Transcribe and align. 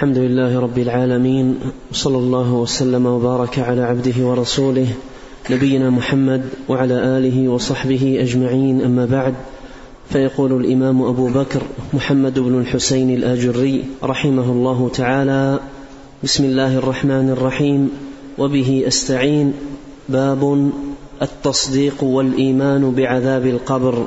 الحمد 0.00 0.18
لله 0.18 0.60
رب 0.60 0.78
العالمين 0.78 1.58
وصلى 1.92 2.16
الله 2.18 2.52
وسلم 2.52 3.06
وبارك 3.06 3.58
على 3.58 3.82
عبده 3.82 4.26
ورسوله 4.26 4.86
نبينا 5.50 5.90
محمد 5.90 6.42
وعلى 6.68 6.94
آله 6.94 7.48
وصحبه 7.48 8.16
أجمعين 8.20 8.80
أما 8.84 9.04
بعد 9.06 9.34
فيقول 10.10 10.64
الإمام 10.64 11.02
أبو 11.02 11.26
بكر 11.28 11.62
محمد 11.92 12.38
بن 12.38 12.60
الحسين 12.60 13.10
الآجري 13.10 13.84
رحمه 14.02 14.52
الله 14.52 14.90
تعالى 14.94 15.60
بسم 16.24 16.44
الله 16.44 16.78
الرحمن 16.78 17.30
الرحيم 17.30 17.90
وبه 18.38 18.84
أستعين 18.86 19.52
باب 20.08 20.70
التصديق 21.22 22.04
والإيمان 22.04 22.90
بعذاب 22.90 23.46
القبر. 23.46 24.06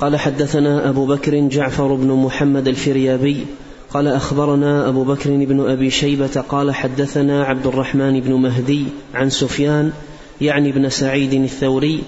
قال 0.00 0.16
حدثنا 0.16 0.88
أبو 0.88 1.06
بكر 1.06 1.48
جعفر 1.48 1.94
بن 1.94 2.08
محمد 2.08 2.68
الفريابي 2.68 3.46
قال 3.94 4.08
أخبرنا 4.08 4.88
أبو 4.88 5.04
بكر 5.04 5.30
بن 5.30 5.70
أبي 5.70 5.90
شيبة 5.90 6.44
قال 6.48 6.74
حدثنا 6.74 7.44
عبد 7.44 7.66
الرحمن 7.66 8.20
بن 8.20 8.32
مهدي 8.32 8.84
عن 9.14 9.30
سفيان 9.30 9.92
يعني 10.40 10.70
ابن 10.70 10.88
سعيد 10.88 11.32
الثوري 11.32 12.02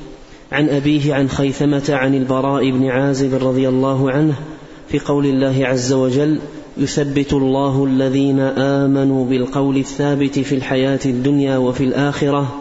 عن 0.53 0.69
أبيه 0.69 1.15
عن 1.15 1.29
خيثمة 1.29 1.85
عن 1.89 2.15
البراء 2.15 2.71
بن 2.71 2.87
عازب 2.87 3.35
رضي 3.45 3.69
الله 3.69 4.11
عنه 4.11 4.35
في 4.89 4.99
قول 4.99 5.27
الله 5.27 5.67
عز 5.67 5.93
وجل 5.93 6.39
يثبت 6.79 7.33
الله 7.33 7.85
الذين 7.85 8.41
آمنوا 8.41 9.25
بالقول 9.27 9.77
الثابت 9.77 10.39
في 10.39 10.55
الحياة 10.55 11.01
الدنيا 11.07 11.57
وفي 11.57 11.85
الآخرة. 11.85 12.55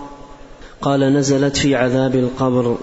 قال 0.81 0.99
نزلت 0.99 1.57
في 1.57 1.75
عذاب 1.75 2.15
القبر. 2.15 2.77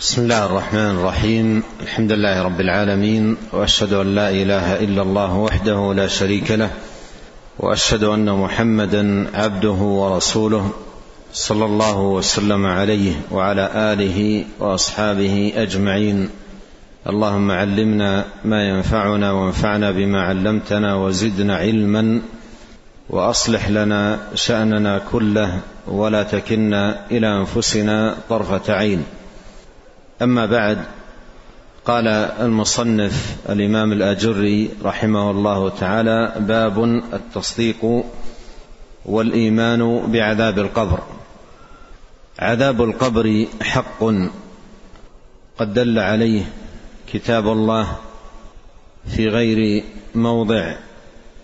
بسم 0.00 0.22
الله 0.22 0.46
الرحمن 0.46 0.90
الرحيم. 0.90 1.62
الحمد 1.82 2.12
لله 2.12 2.42
رب 2.42 2.60
العالمين 2.60 3.36
وأشهد 3.52 3.92
أن 3.92 4.14
لا 4.14 4.30
إله 4.30 4.82
إلا 4.82 5.02
الله 5.02 5.36
وحده 5.36 5.94
لا 5.94 6.06
شريك 6.06 6.50
له 6.50 6.70
وأشهد 7.58 8.04
أن 8.04 8.32
محمدا 8.32 9.30
عبده 9.34 9.70
ورسوله 9.70 10.70
صلى 11.32 11.64
الله 11.64 12.00
وسلم 12.00 12.66
عليه 12.66 13.12
وعلى 13.30 13.70
آله 13.74 14.44
وأصحابه 14.58 15.52
أجمعين. 15.56 16.28
اللهم 17.06 17.50
علمنا 17.50 18.24
ما 18.44 18.68
ينفعنا 18.68 19.32
وانفعنا 19.32 19.90
بما 19.90 20.22
علمتنا 20.22 20.94
وزدنا 20.94 21.56
علما 21.56 22.20
وأصلح 23.10 23.68
لنا 23.68 24.18
شأننا 24.34 25.00
كله 25.12 25.60
ولا 25.86 26.22
تكلنا 26.22 27.06
إلى 27.10 27.28
أنفسنا 27.38 28.14
طرفة 28.28 28.74
عين. 28.74 29.04
أما 30.24 30.46
بعد 30.46 30.78
قال 31.84 32.08
المصنف 32.08 33.36
الإمام 33.48 33.92
الآجري 33.92 34.70
رحمه 34.84 35.30
الله 35.30 35.68
تعالى 35.68 36.34
باب 36.38 36.84
التصديق 37.12 38.04
والإيمان 39.04 40.12
بعذاب 40.12 40.58
القبر. 40.58 41.00
عذاب 42.38 42.82
القبر 42.82 43.46
حق 43.62 44.04
قد 45.58 45.74
دل 45.74 45.98
عليه 45.98 46.42
كتاب 47.12 47.48
الله 47.48 47.96
في 49.16 49.28
غير 49.28 49.84
موضع 50.14 50.74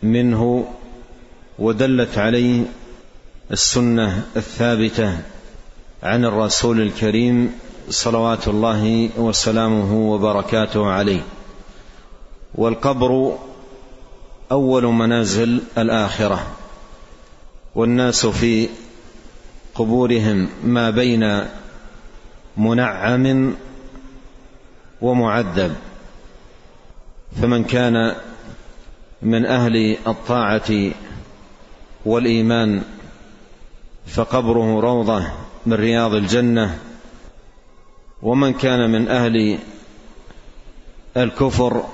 منه 0.02 0.68
ودلت 1.58 2.18
عليه 2.18 2.62
السنة 3.52 4.24
الثابتة 4.36 5.18
عن 6.02 6.24
الرسول 6.24 6.80
الكريم 6.80 7.52
صلوات 7.90 8.48
الله 8.48 9.10
وسلامه 9.16 10.12
وبركاته 10.12 10.86
عليه. 10.86 11.20
والقبر 12.54 13.38
أول 14.52 14.86
منازل 14.86 15.62
الآخرة. 15.78 16.46
والناس 17.74 18.26
في 18.26 18.68
قبورهم 19.74 20.48
ما 20.64 20.90
بين 20.90 21.44
منعم 22.56 23.54
ومعذب. 25.02 25.76
فمن 27.42 27.64
كان 27.64 28.14
من 29.22 29.46
أهل 29.46 29.96
الطاعة 30.06 30.90
والإيمان 32.04 32.82
فقبره 34.06 34.80
روضة 34.80 35.24
من 35.66 35.72
رياض 35.72 36.14
الجنة 36.14 36.78
ومن 38.22 38.52
كان 38.52 38.90
من 38.90 39.08
أهل 39.08 39.58
الكفر 41.16 41.84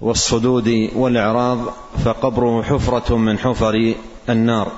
والصدود 0.00 0.90
والإعراض 0.94 1.58
فقبره 2.04 2.62
حفرة 2.62 3.16
من 3.16 3.38
حفر 3.38 3.94
النار 4.28 4.72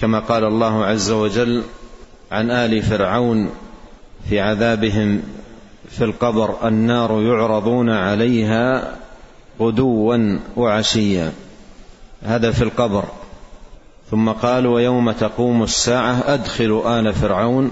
كما 0.00 0.18
قال 0.18 0.44
الله 0.44 0.84
عز 0.84 1.10
وجل 1.10 1.62
عن 2.32 2.50
آل 2.50 2.82
فرعون 2.82 3.50
في 4.28 4.40
عذابهم 4.40 5.22
في 5.88 6.04
القبر 6.04 6.68
النار 6.68 7.22
يعرضون 7.22 7.90
عليها 7.90 8.96
غدوا 9.60 10.38
وعشيا. 10.56 11.32
هذا 12.22 12.50
في 12.50 12.64
القبر. 12.64 13.04
ثم 14.10 14.30
قال 14.30 14.66
ويوم 14.66 15.10
تقوم 15.10 15.62
الساعة 15.62 16.22
ادخلوا 16.26 17.00
آل 17.00 17.12
فرعون 17.12 17.70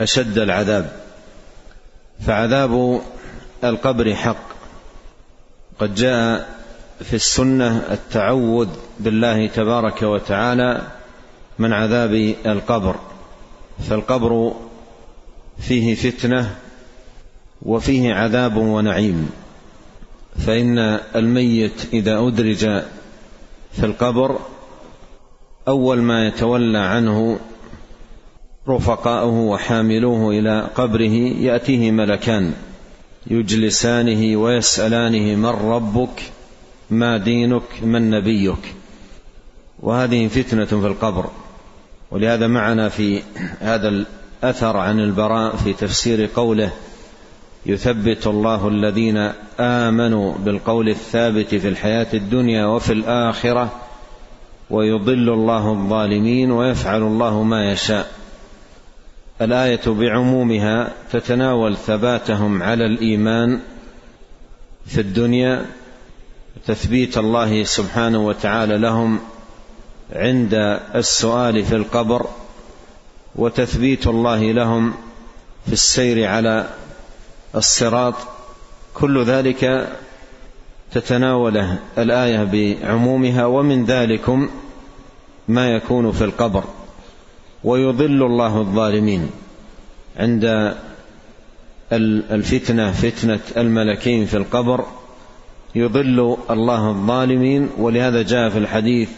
أشد 0.00 0.38
العذاب. 0.38 1.01
فعذاب 2.26 3.00
القبر 3.64 4.14
حق. 4.14 4.52
قد 5.78 5.94
جاء 5.94 6.48
في 7.00 7.14
السنة 7.14 7.76
التعوذ 7.90 8.68
بالله 9.00 9.46
تبارك 9.46 10.02
وتعالى 10.02 10.82
من 11.58 11.72
عذاب 11.72 12.34
القبر. 12.46 12.96
فالقبر 13.88 14.54
فيه 15.58 15.94
فتنة 15.94 16.56
وفيه 17.62 18.14
عذاب 18.14 18.56
ونعيم. 18.56 19.30
فإن 20.46 20.78
الميت 21.16 21.88
إذا 21.92 22.18
أدرج 22.18 22.82
في 23.72 23.84
القبر 23.84 24.38
أول 25.68 26.02
ما 26.02 26.26
يتولى 26.26 26.78
عنه 26.78 27.38
رفقاؤه 28.68 29.40
وحاملوه 29.40 30.30
إلى 30.30 30.68
قبره 30.74 31.14
يأتيه 31.40 31.90
ملكان 31.90 32.52
يجلسانه 33.26 34.36
ويسألانه 34.36 35.36
من 35.36 35.70
ربك 35.70 36.22
ما 36.90 37.16
دينك 37.16 37.62
من 37.82 38.10
نبيك. 38.10 38.74
وهذه 39.80 40.28
فتنة 40.28 40.64
في 40.64 40.86
القبر 40.86 41.26
ولهذا 42.10 42.46
معنا 42.46 42.88
في 42.88 43.22
هذا 43.60 43.88
الأثر 43.88 44.76
عن 44.76 45.00
البراء 45.00 45.56
في 45.56 45.72
تفسير 45.72 46.30
قوله 46.36 46.72
يثبت 47.66 48.26
الله 48.26 48.68
الذين 48.68 49.32
آمنوا 49.60 50.34
بالقول 50.38 50.88
الثابت 50.88 51.54
في 51.54 51.68
الحياة 51.68 52.06
الدنيا 52.14 52.66
وفي 52.66 52.92
الآخرة 52.92 53.72
ويضل 54.70 55.28
الله 55.32 55.72
الظالمين 55.72 56.50
ويفعل 56.50 57.02
الله 57.02 57.42
ما 57.42 57.72
يشاء. 57.72 58.21
الآية 59.44 59.80
بعمومها 59.86 60.92
تتناول 61.12 61.76
ثباتهم 61.76 62.62
على 62.62 62.86
الإيمان 62.86 63.60
في 64.86 65.00
الدنيا 65.00 65.66
تثبيت 66.66 67.18
الله 67.18 67.64
سبحانه 67.64 68.26
وتعالى 68.26 68.78
لهم 68.78 69.20
عند 70.12 70.80
السؤال 70.94 71.64
في 71.64 71.76
القبر 71.76 72.26
وتثبيت 73.36 74.06
الله 74.06 74.52
لهم 74.52 74.94
في 75.66 75.72
السير 75.72 76.28
على 76.28 76.68
الصراط. 77.54 78.14
كل 78.94 79.24
ذلك 79.24 79.88
تتناوله 80.92 81.78
الآية 81.98 82.44
بعمومها 82.44 83.46
ومن 83.46 83.84
ذلكم 83.84 84.50
ما 85.48 85.70
يكون 85.70 86.12
في 86.12 86.24
القبر. 86.24 86.64
ويضل 87.64 88.22
الله 88.22 88.60
الظالمين 88.60 89.30
عند 90.16 90.74
الفتنة 92.32 92.92
فتنة 92.92 93.40
الملكين 93.56 94.26
في 94.26 94.36
القبر. 94.36 94.84
يضل 95.74 96.36
الله 96.50 96.90
الظالمين 96.90 97.68
ولهذا 97.78 98.22
جاء 98.22 98.48
في 98.48 98.58
الحديث 98.58 99.08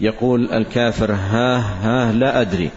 يقول 0.00 0.52
الكافر 0.52 1.12
ها 1.12 1.56
ها 1.58 2.12
لا 2.12 2.40
أدري. 2.40 2.70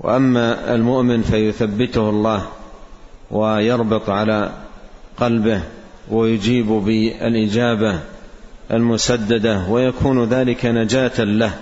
وأما 0.00 0.74
المؤمن 0.74 1.22
فيثبته 1.22 2.10
الله 2.10 2.46
ويربط 3.30 4.10
على 4.10 4.52
قلبه 5.16 5.62
ويجيب 6.10 6.66
بالإجابة 6.66 7.98
المسددة 8.70 9.62
ويكون 9.68 10.24
ذلك 10.24 10.66
نجاة 10.66 11.24
له. 11.24 11.54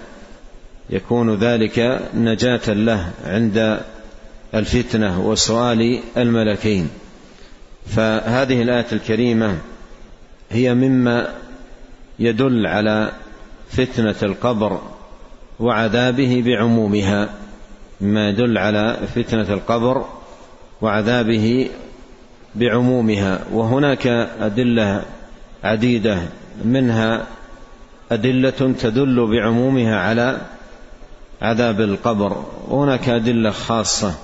يكون 0.90 1.34
ذلك 1.34 2.00
نجاة 2.14 2.72
له 2.72 3.10
عند 3.24 3.80
الفتنة 4.54 5.20
وسؤال 5.20 6.00
الملكين. 6.16 6.88
فهذه 7.86 8.62
الآية 8.62 8.86
الكريمة 8.92 9.58
هي 10.50 10.74
مما 10.74 11.28
يدل 12.18 12.66
على 12.66 13.12
فتنة 13.70 14.14
القبر 14.22 14.80
وعذابه 15.60 16.42
بعمومها 16.46 17.28
مما 18.00 18.28
يدل 18.28 18.58
على 18.58 18.96
فتنة 19.14 19.52
القبر 19.54 20.04
وعذابه 20.82 21.70
بعمومها. 22.54 23.40
وهناك 23.52 24.06
أدلة 24.40 25.04
عديدة 25.64 26.18
منها 26.64 27.26
أدلة 28.12 28.74
تدل 28.80 29.26
بعمومها 29.26 29.96
على 29.96 30.40
عذاب 31.42 31.80
القبر. 31.80 32.44
وهناك 32.68 33.08
أدلة 33.08 33.50
خاصة 33.50 34.14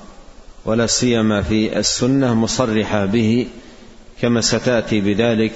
ولا 0.64 0.86
سيما 0.86 1.42
في 1.42 1.78
السنة 1.78 2.34
مصرحة 2.34 3.04
به 3.06 3.46
كما 4.20 4.40
ستأتي 4.40 5.00
بذلك 5.00 5.52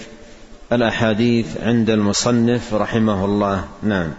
الأحاديث 0.73 1.57
عند 1.63 1.91
المصنف 1.91 2.75
رحمه 2.75 3.25
الله. 3.25 3.65
نعم. 3.83 4.11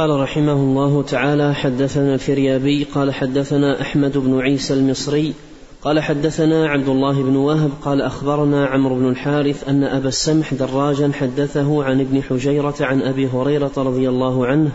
قال 0.00 0.20
رحمه 0.20 0.52
الله 0.52 1.02
تعالى 1.02 1.54
حدثنا 1.54 2.14
الفريابي 2.14 2.84
قال 2.84 3.14
حدثنا 3.14 3.80
أحمد 3.80 4.18
بن 4.18 4.40
عيسى 4.40 4.74
المصري 4.74 5.34
قال 5.82 6.00
حدثنا 6.00 6.68
عبد 6.68 6.88
الله 6.88 7.22
بن 7.22 7.36
وهب 7.36 7.70
قال 7.82 8.02
أخبرنا 8.02 8.66
عمرو 8.66 8.94
بن 8.94 9.08
الحارث 9.08 9.68
أن 9.68 9.84
أبا 9.84 10.08
السمح 10.08 10.54
دراجا 10.54 11.12
حدثه 11.12 11.84
عن 11.84 12.00
ابن 12.00 12.22
حجيرة 12.22 12.74
عن 12.80 13.02
أبي 13.02 13.26
هريرة 13.26 13.72
رضي 13.76 14.08
الله 14.08 14.46
عنه 14.46 14.70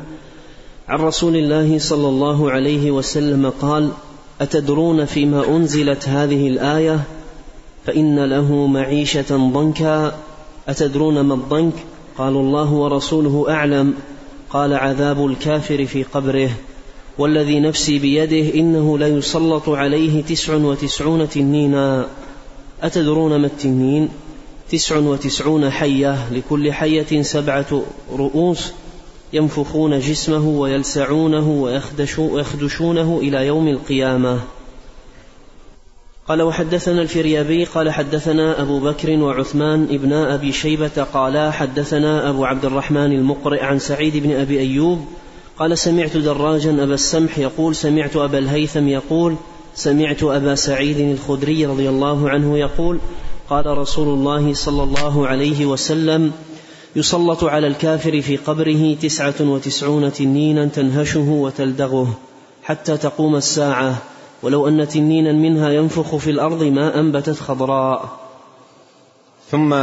عن 0.88 1.00
رسول 1.00 1.36
الله 1.36 1.80
صلى 1.80 2.08
الله 2.08 2.52
عليه 2.52 2.92
وسلم 2.92 3.50
قال 3.50 3.90
أتدرون 4.42 5.06
فيما 5.06 5.48
أنزلت 5.48 6.10
هذه 6.10 6.48
الآية؟ 6.48 7.04
فإن 7.86 8.26
له 8.26 8.68
معيشة 8.68 9.38
ضنكا. 9.54 10.16
أتدرون 10.68 11.22
ما 11.22 11.34
الضنك؟ 11.34 11.74
قالوا 12.18 12.42
الله 12.42 12.74
ورسوله 12.74 13.46
أعلم. 13.50 13.94
قال 14.50 14.74
عذاب 14.74 15.26
الكافر 15.26 15.86
في 15.86 16.04
قبره 16.04 16.50
والذي 17.18 17.60
نفسي 17.60 18.00
بيده 18.00 18.54
إنه 18.60 18.98
ليسلط 18.98 19.70
عليه 19.70 20.24
تسع 20.24 20.56
وتسعون 20.56 21.30
تنينا. 21.30 22.06
أتدرون 22.84 23.36
ما 23.36 23.48
التنين؟ 23.48 24.10
تسع 24.72 24.98
وتسعون 24.98 25.70
حية 25.70 26.30
لكل 26.32 26.74
حية 26.74 27.22
سبعة 27.22 27.82
رؤوس. 28.18 28.72
ينفخون 29.34 30.00
جسمه 30.00 30.48
ويلسعونه 30.48 31.50
ويخدشونه 32.18 33.20
إلى 33.24 33.48
يوم 33.48 33.68
القيامة. 33.68 34.40
قال 36.28 36.42
وحدثنا 36.42 37.02
الفريابي 37.02 37.64
قال 37.64 37.92
حدثنا 37.92 38.62
أبو 38.62 38.80
بكر 38.80 39.12
وعثمان 39.12 39.84
ابن 39.84 40.14
أبي 40.14 40.52
شيبة 40.52 41.04
قالا 41.14 41.52
حدثنا 41.52 42.30
أبو 42.30 42.46
عبد 42.46 42.66
الرحمن 42.66 43.12
المقرئ 43.12 43.64
عن 43.64 43.80
سعيد 43.80 44.18
بن 44.18 44.32
أبي 44.32 44.60
أيوب 44.60 45.06
قال 45.60 45.78
سمعت 45.78 46.18
دراجا 46.18 46.84
أبا 46.84 46.94
السمح 46.94 47.38
يقول 47.38 47.76
سمعت 47.76 48.16
أبا 48.16 48.38
الهيثم 48.38 48.88
يقول 48.88 49.36
سمعت 49.76 50.24
أبا 50.24 50.56
سعيد 50.56 51.00
الخدري 51.00 51.66
رضي 51.66 51.90
الله 51.90 52.30
عنه 52.30 52.58
يقول 52.58 53.00
قال 53.50 53.78
رسول 53.78 54.08
الله 54.08 54.54
صلى 54.54 54.84
الله 54.84 55.28
عليه 55.28 55.66
وسلم 55.66 56.32
يسلط 56.96 57.44
على 57.44 57.68
الكافر 57.68 58.22
في 58.22 58.38
قبره 58.38 58.96
تسعة 58.96 59.36
وتسعون 59.42 60.14
تنينا 60.14 60.66
تنهشه 60.66 61.30
وتلدغه 61.30 62.20
حتى 62.64 62.98
تقوم 62.98 63.36
الساعة. 63.36 63.98
ولو 64.42 64.68
أن 64.68 64.88
تنينا 64.88 65.32
منها 65.32 65.70
ينفخ 65.70 66.16
في 66.16 66.32
الأرض 66.32 66.64
ما 66.64 67.00
أنبتت 67.00 67.40
خضراء. 67.40 68.20
ثم 69.52 69.74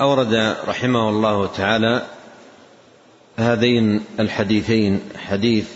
أورد 0.00 0.56
رحمه 0.68 1.08
الله 1.08 1.46
تعالى 1.46 2.06
هذين 3.36 4.04
الحديثين 4.20 5.00
حديث 5.16 5.68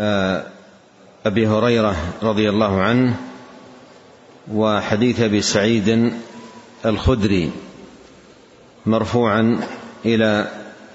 آه، 0.00 0.44
أبي 1.26 1.46
هريرة 1.46 1.96
رضي 2.22 2.48
الله 2.48 2.80
عنه 2.80 3.16
وحديث 4.52 5.20
أبي 5.20 5.42
سعيد 5.42 6.12
الخدري. 6.86 7.50
مرفوعا 8.86 9.60
إلى 10.04 10.48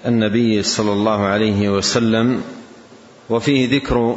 النبي 0.05 0.63
صلى 0.63 0.91
الله 0.91 1.25
عليه 1.25 1.69
وسلم 1.69 2.43
وفيه 3.29 3.75
ذكر 3.75 4.15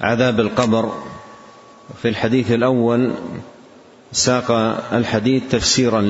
عذاب 0.00 0.40
القبر. 0.40 0.92
في 2.02 2.08
الحديث 2.08 2.52
الأول 2.52 3.12
ساق 4.12 4.50
الحديث 4.92 5.42
تفسيرا 5.50 6.00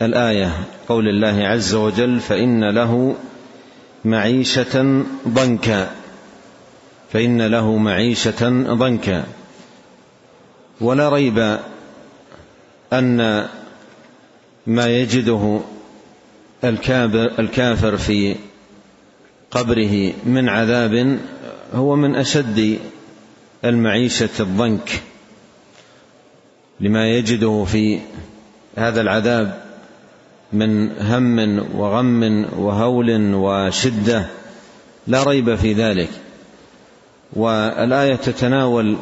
للآية 0.00 0.52
قول 0.88 1.08
الله 1.08 1.46
عز 1.46 1.74
وجل 1.74 2.20
فإن 2.20 2.64
له 2.64 3.14
معيشة 4.04 5.04
ضنكا 5.28 5.90
فإن 7.12 7.42
له 7.42 7.76
معيشة 7.76 8.50
ضنكا. 8.74 9.24
ولا 10.80 11.08
ريب 11.08 11.58
أن 12.92 13.48
ما 14.66 14.86
يجده 14.86 15.60
الكافر 17.38 17.96
في 17.96 18.36
قبره 19.50 20.12
من 20.26 20.48
عذاب 20.48 21.18
هو 21.74 21.96
من 21.96 22.16
أشد 22.16 22.78
المعيشة 23.64 24.28
الضنك. 24.40 25.02
لما 26.80 27.08
يجده 27.08 27.64
في 27.64 28.00
هذا 28.76 29.00
العذاب 29.00 29.62
من 30.52 30.90
هم 31.00 31.58
وغم 31.76 32.46
وهول 32.58 33.34
وشدة 33.34 34.26
لا 35.06 35.22
ريب 35.22 35.54
في 35.54 35.72
ذلك. 35.72 36.08
والآية 37.32 38.14
تتناول 38.14 38.96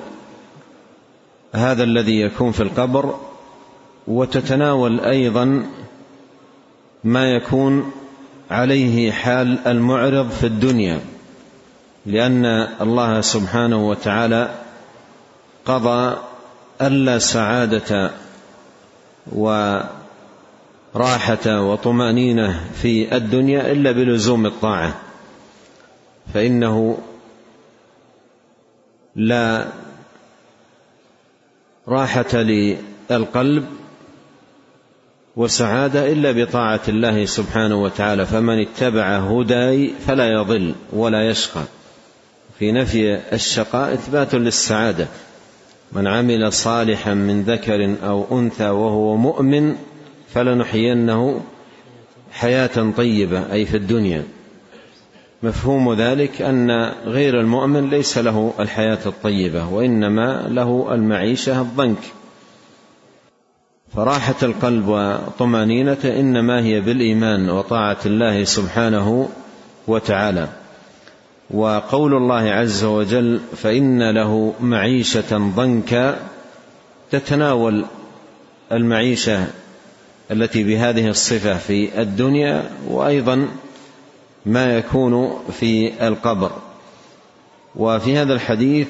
هذا 1.52 1.84
الذي 1.84 2.20
يكون 2.20 2.52
في 2.52 2.62
القبر 2.62 3.27
وتتناول 4.08 5.00
أيضا 5.00 5.66
ما 7.04 7.30
يكون 7.34 7.92
عليه 8.50 9.12
حال 9.12 9.58
المعرض 9.66 10.30
في 10.30 10.46
الدنيا 10.46 11.00
لأن 12.06 12.46
الله 12.80 13.20
سبحانه 13.20 13.88
وتعالى 13.88 14.50
قضى 15.64 16.16
ألا 16.82 17.18
سعادة 17.18 18.10
وراحة 19.32 19.90
وطمأنينة 21.46 22.64
في 22.74 23.16
الدنيا 23.16 23.72
إلا 23.72 23.92
بلزوم 23.92 24.46
الطاعة 24.46 24.94
فإنه 26.34 26.98
لا 29.16 29.68
راحة 31.88 32.36
للقلب 32.36 33.77
وسعادة 35.36 36.12
إلا 36.12 36.32
بطاعة 36.32 36.80
الله 36.88 37.24
سبحانه 37.24 37.82
وتعالى 37.82 38.26
فمن 38.26 38.60
اتبع 38.60 39.16
هداي 39.18 39.90
فلا 40.06 40.32
يضل 40.32 40.74
ولا 40.92 41.30
يشقى. 41.30 41.62
في 42.58 42.72
نفي 42.72 43.20
الشقاء 43.32 43.94
إثبات 43.94 44.34
للسعادة. 44.34 45.06
من 45.92 46.06
عمل 46.06 46.52
صالحا 46.52 47.14
من 47.14 47.42
ذكر 47.42 47.94
أو 48.04 48.38
أنثى 48.38 48.68
وهو 48.68 49.16
مؤمن 49.16 49.76
فلنحيينه 50.34 51.40
حياة 52.32 52.92
طيبة 52.96 53.52
أي 53.52 53.64
في 53.64 53.76
الدنيا. 53.76 54.22
مفهوم 55.42 55.94
ذلك 55.94 56.42
أن 56.42 56.92
غير 57.04 57.40
المؤمن 57.40 57.90
ليس 57.90 58.18
له 58.18 58.52
الحياة 58.60 58.98
الطيبة 59.06 59.68
وإنما 59.68 60.46
له 60.48 60.94
المعيشة 60.94 61.60
الضنك. 61.60 61.98
فراحة 63.96 64.34
القلب 64.42 64.88
وطمأنينته 64.88 66.20
إنما 66.20 66.60
هي 66.60 66.80
بالإيمان 66.80 67.50
وطاعة 67.50 67.96
الله 68.06 68.44
سبحانه 68.44 69.28
وتعالى. 69.86 70.48
وقول 71.50 72.14
الله 72.14 72.50
عز 72.50 72.84
وجل 72.84 73.40
فإن 73.56 74.10
له 74.10 74.54
معيشة 74.60 75.38
ضنكا 75.56 76.20
تتناول 77.10 77.84
المعيشة 78.72 79.46
التي 80.30 80.64
بهذه 80.64 81.08
الصفة 81.08 81.58
في 81.58 82.02
الدنيا 82.02 82.70
وأيضا 82.88 83.48
ما 84.46 84.76
يكون 84.76 85.38
في 85.60 85.92
القبر. 86.08 86.50
وفي 87.76 88.18
هذا 88.18 88.34
الحديث 88.34 88.88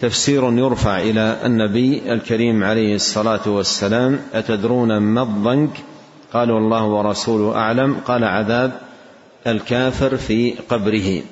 تفسير 0.00 0.52
يرفع 0.58 0.98
إلى 0.98 1.36
النبي 1.44 2.12
الكريم 2.12 2.64
عليه 2.64 2.94
الصلاة 2.94 3.48
والسلام 3.48 4.20
أتدرون 4.34 4.96
ما 4.96 5.22
الضنك؟ 5.22 5.70
قالوا 6.32 6.58
الله 6.58 6.84
ورسوله 6.84 7.56
أعلم. 7.56 7.96
قال 8.06 8.24
عذاب 8.24 8.80
الكافر 9.46 10.16
في 10.16 10.54
قبره. 10.68 11.22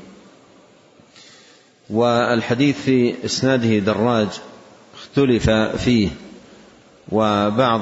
والحديث 1.90 2.80
في 2.80 3.14
إسناده 3.24 3.78
دراج 3.78 4.28
اختلف 4.94 5.50
فيه 5.50 6.08
وبعض 7.12 7.80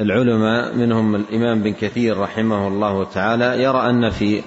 العلماء 0.00 0.74
منهم 0.74 1.14
الإمام 1.14 1.62
بن 1.62 1.72
كثير 1.72 2.18
رحمه 2.18 2.68
الله 2.68 3.04
تعالى 3.04 3.62
يرى 3.62 3.90
أن 3.90 4.10
في 4.10 4.42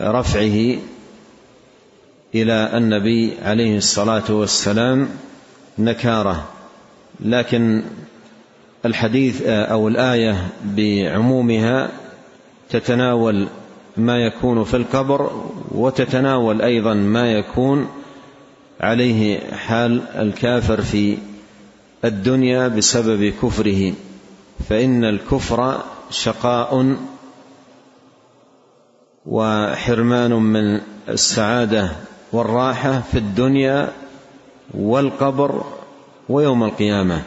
رفعه 0.00 0.78
إلى 2.34 2.70
النبي 2.74 3.32
عليه 3.42 3.76
الصلاة 3.76 4.24
والسلام 4.30 5.08
نكارة. 5.78 6.48
لكن 7.20 7.82
الحديث 8.84 9.42
أو 9.46 9.88
الآية 9.88 10.48
بعمومها 10.64 11.90
تتناول 12.70 13.46
ما 13.96 14.18
يكون 14.18 14.64
في 14.64 14.76
القبر 14.76 15.44
وتتناول 15.70 16.62
أيضا 16.62 16.94
ما 16.94 17.32
يكون 17.32 17.88
عليه 18.80 19.50
حال 19.52 20.02
الكافر 20.08 20.80
في 20.80 21.18
الدنيا 22.04 22.68
بسبب 22.68 23.32
كفره. 23.42 23.92
فإن 24.68 25.04
الكفر 25.04 25.80
شقاء 26.10 26.96
وحرمان 29.26 30.32
من 30.32 30.80
السعادة. 31.08 31.90
والراحة 32.32 33.00
في 33.12 33.18
الدنيا 33.18 33.92
والقبر 34.74 35.64
ويوم 36.28 36.64
القيامة. 36.64 37.22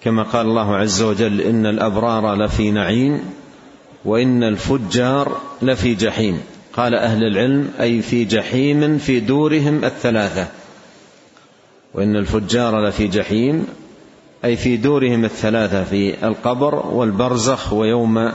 كما 0.00 0.22
قال 0.22 0.46
الله 0.46 0.76
عز 0.76 1.02
وجل 1.02 1.40
إن 1.40 1.66
الأبرار 1.66 2.34
لفي 2.34 2.70
نعيم 2.70 3.20
وإن 4.04 4.42
الفجار 4.42 5.40
لفي 5.62 5.94
جحيم. 5.94 6.40
قال 6.72 6.94
أهل 6.94 7.24
العلم 7.24 7.70
أي 7.80 8.02
في 8.02 8.24
جحيم 8.24 8.98
في 8.98 9.20
دورهم 9.20 9.84
الثلاثة. 9.84 10.46
وإن 11.94 12.16
الفجار 12.16 12.88
لفي 12.88 13.06
جحيم 13.06 13.66
أي 14.44 14.56
في 14.56 14.76
دورهم 14.76 15.24
الثلاثة 15.24 15.84
في 15.84 16.26
القبر 16.26 16.86
والبرزخ 16.86 17.72
ويوم 17.72 18.32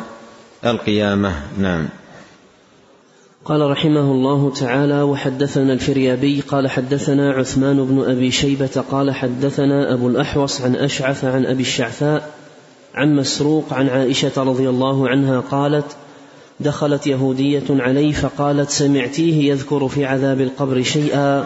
القيامة. 0.66 1.42
نعم. 1.58 1.88
قال 3.46 3.72
رحمه 3.72 4.12
الله 4.12 4.52
تعالى 4.52 5.02
وحدثنا 5.02 5.74
الفريابي 5.74 6.42
قال 6.42 6.70
حدثنا 6.70 7.32
عثمان 7.32 7.86
بن 7.86 8.12
أبي 8.12 8.32
شيبة 8.32 8.84
قال 8.92 9.12
حدثنا 9.12 9.94
أبو 9.94 10.08
الأحوص 10.08 10.62
عن 10.62 10.76
أشعث 10.76 11.26
عن 11.26 11.46
أبي 11.46 11.62
الشعثاء 11.62 12.32
عن 12.96 13.16
مسروق 13.16 13.74
عن 13.74 13.90
عائشة 13.90 14.32
رضي 14.38 14.70
الله 14.70 15.10
عنها 15.10 15.40
قالت 15.40 15.86
دخلت 16.60 17.08
يهودية 17.08 17.64
علي 17.70 18.14
فقالت 18.14 18.70
سمعتيه 18.70 19.52
يذكر 19.52 19.88
في 19.88 20.06
عذاب 20.06 20.42
القبر 20.42 20.82
شيئا 20.82 21.46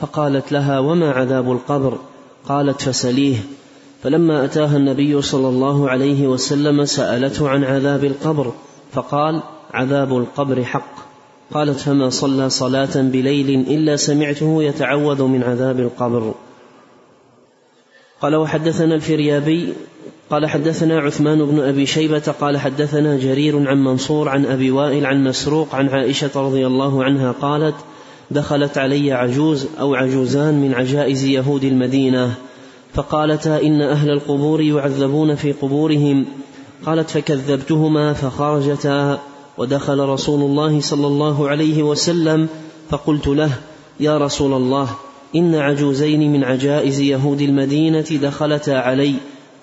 فقالت 0.00 0.52
لها 0.52 0.78
وما 0.78 1.10
عذاب 1.10 1.52
القبر؟ 1.52 1.98
قالت 2.48 2.82
فسليه. 2.82 3.36
فلما 4.02 4.44
أتاها 4.44 4.76
النبي 4.76 5.22
صلى 5.22 5.48
الله 5.48 5.90
عليه 5.90 6.26
وسلم 6.26 6.84
سألته 6.84 7.48
عن 7.48 7.64
عذاب 7.64 8.04
القبر 8.04 8.52
فقال 8.92 9.42
عذاب 9.74 10.16
القبر 10.16 10.64
حق. 10.64 11.11
قالت 11.54 11.80
فما 11.80 12.10
صلى 12.10 12.50
صلاة 12.50 12.96
بليل 12.96 13.50
إلا 13.68 13.96
سمعته 13.96 14.62
يتعوذ 14.62 15.22
من 15.22 15.42
عذاب 15.42 15.80
القبر. 15.80 16.34
قال 18.22 18.36
وحدثنا 18.36 18.94
الفريابي 18.94 19.72
قال 20.30 20.46
حدثنا 20.46 21.00
عثمان 21.00 21.44
بن 21.44 21.60
أبي 21.60 21.86
شيبة 21.86 22.34
قال 22.40 22.58
حدثنا 22.58 23.18
جرير 23.18 23.68
عن 23.68 23.84
منصور 23.84 24.28
عن 24.28 24.46
أبي 24.46 24.70
وائل 24.70 25.06
عن 25.06 25.24
مسروق 25.24 25.74
عن 25.74 25.88
عائشة 25.88 26.30
رضي 26.36 26.66
الله 26.66 27.04
عنها 27.04 27.32
قالت 27.32 27.74
دخلت 28.30 28.78
علي 28.78 29.12
عجوز 29.12 29.66
أو 29.80 29.94
عجوزان 29.94 30.54
من 30.54 30.74
عجائز 30.74 31.24
يهود 31.24 31.64
المدينة. 31.64 32.34
فقالتا 32.94 33.62
إن 33.62 33.82
أهل 33.82 34.10
القبور 34.10 34.60
يعذبون 34.60 35.34
في 35.34 35.52
قبورهم. 35.52 36.26
قالت 36.86 37.10
فكذبتهما 37.10 38.12
فخرجتا. 38.12 39.31
ودخل 39.58 40.00
رسول 40.00 40.40
الله 40.40 40.80
صلى 40.80 41.06
الله 41.06 41.48
عليه 41.48 41.82
وسلم 41.82 42.48
فقلت 42.90 43.26
له 43.26 43.50
يا 44.00 44.18
رسول 44.18 44.52
الله 44.52 44.88
إن 45.36 45.54
عجوزين 45.54 46.32
من 46.32 46.44
عجائز 46.44 47.00
يهود 47.00 47.40
المدينة 47.40 48.06
دخلتا 48.22 48.70
علي 48.70 49.14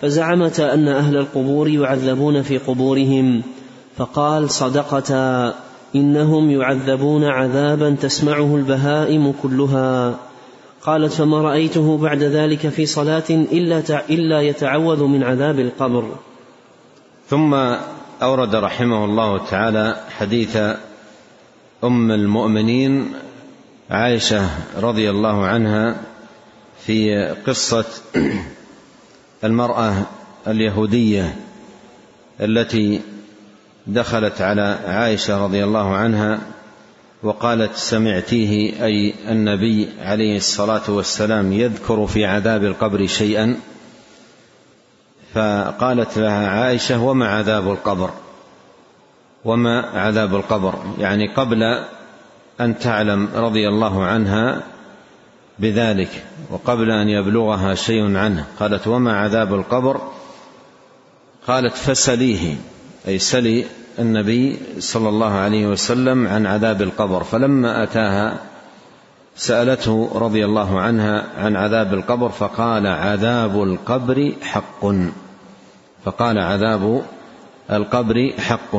فزعمتا 0.01 0.73
أن 0.73 0.87
أهل 0.87 1.17
القبور 1.17 1.67
يعذبون 1.67 2.41
في 2.41 2.57
قبورهم 2.57 3.41
فقال 3.97 4.49
صدقتا 4.49 5.55
إنهم 5.95 6.51
يعذبون 6.51 7.23
عذابا 7.23 7.95
تسمعه 8.01 8.55
البهائم 8.55 9.33
كلها. 9.43 10.19
قالت 10.83 11.13
فما 11.13 11.41
رأيته 11.41 11.97
بعد 11.97 12.23
ذلك 12.23 12.69
في 12.69 12.85
صلاة 12.85 13.29
إلا 13.29 13.83
إلا 14.09 14.41
يتعوذ 14.41 15.03
من 15.03 15.23
عذاب 15.23 15.59
القبر. 15.59 16.03
ثم 17.27 17.55
أورد 18.21 18.55
رحمه 18.55 19.05
الله 19.05 19.45
تعالى 19.45 19.95
حديث 20.17 20.57
أم 21.83 22.11
المؤمنين 22.11 23.13
عائشة 23.89 24.49
رضي 24.79 25.09
الله 25.09 25.45
عنها 25.45 25.95
في 26.85 27.25
قصة 27.47 27.85
المرأة 29.43 29.93
اليهودية 30.47 31.35
التي 32.41 33.01
دخلت 33.87 34.41
على 34.41 34.79
عائشة 34.87 35.43
رضي 35.43 35.63
الله 35.63 35.95
عنها 35.95 36.39
وقالت 37.23 37.75
سمعتيه 37.75 38.85
أي 38.85 39.13
النبي 39.29 39.89
عليه 40.01 40.37
الصلاة 40.37 40.91
والسلام 40.91 41.53
يذكر 41.53 42.07
في 42.07 42.25
عذاب 42.25 42.63
القبر 42.63 43.07
شيئا. 43.07 43.55
فقالت 45.33 46.17
لها 46.17 46.49
عائشة 46.49 47.03
وما 47.03 47.27
عذاب 47.27 47.71
القبر؟ 47.71 48.09
وما 49.45 49.81
عذاب 49.81 50.35
القبر؟ 50.35 50.73
يعني 50.99 51.33
قبل 51.33 51.63
أن 52.61 52.79
تعلم 52.79 53.29
رضي 53.35 53.67
الله 53.67 54.05
عنها 54.05 54.61
بذلك 55.59 56.23
وقبل 56.49 56.91
أن 56.91 57.09
يبلغها 57.09 57.75
شيء 57.75 58.17
عنه. 58.17 58.45
قالت 58.59 58.87
وما 58.87 59.17
عذاب 59.19 59.53
القبر؟ 59.53 60.01
قالت 61.47 61.75
فسليه. 61.75 62.55
أي 63.07 63.19
سلي 63.19 63.65
النبي 63.99 64.59
صلى 64.79 65.09
الله 65.09 65.31
عليه 65.31 65.67
وسلم 65.67 66.27
عن 66.27 66.45
عذاب 66.45 66.81
القبر. 66.81 67.23
فلما 67.23 67.83
أتاها 67.83 68.48
سألته 69.39 70.11
رضي 70.15 70.45
الله 70.45 70.79
عنها 70.79 71.25
عن 71.37 71.55
عذاب 71.55 71.93
القبر 71.93 72.29
فقال 72.29 72.87
عذاب 72.87 73.63
القبر 73.63 74.33
حق. 74.41 74.85
فقال 76.05 76.37
عذاب 76.37 77.03
القبر 77.71 78.33
حق. 78.39 78.75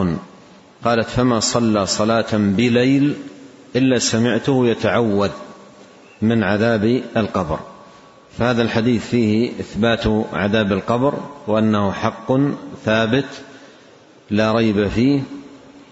قالت 0.85 1.09
فما 1.09 1.40
صلى 1.40 1.87
صلاة 1.87 2.33
بليل 2.33 3.14
إلا 3.76 3.99
سمعته 3.99 4.67
يتعوذ 4.67 5.31
من 6.23 6.43
عذاب 6.43 7.02
القبر. 7.17 7.59
فهذا 8.38 8.62
الحديث 8.62 9.07
فيه 9.07 9.50
إثبات 9.61 10.07
عذاب 10.33 10.73
القبر 10.73 11.14
وأنه 11.47 11.93
حق 11.93 12.33
ثابت 12.85 13.43
لا 14.31 14.52
ريب 14.52 14.88
فيه 14.88 15.21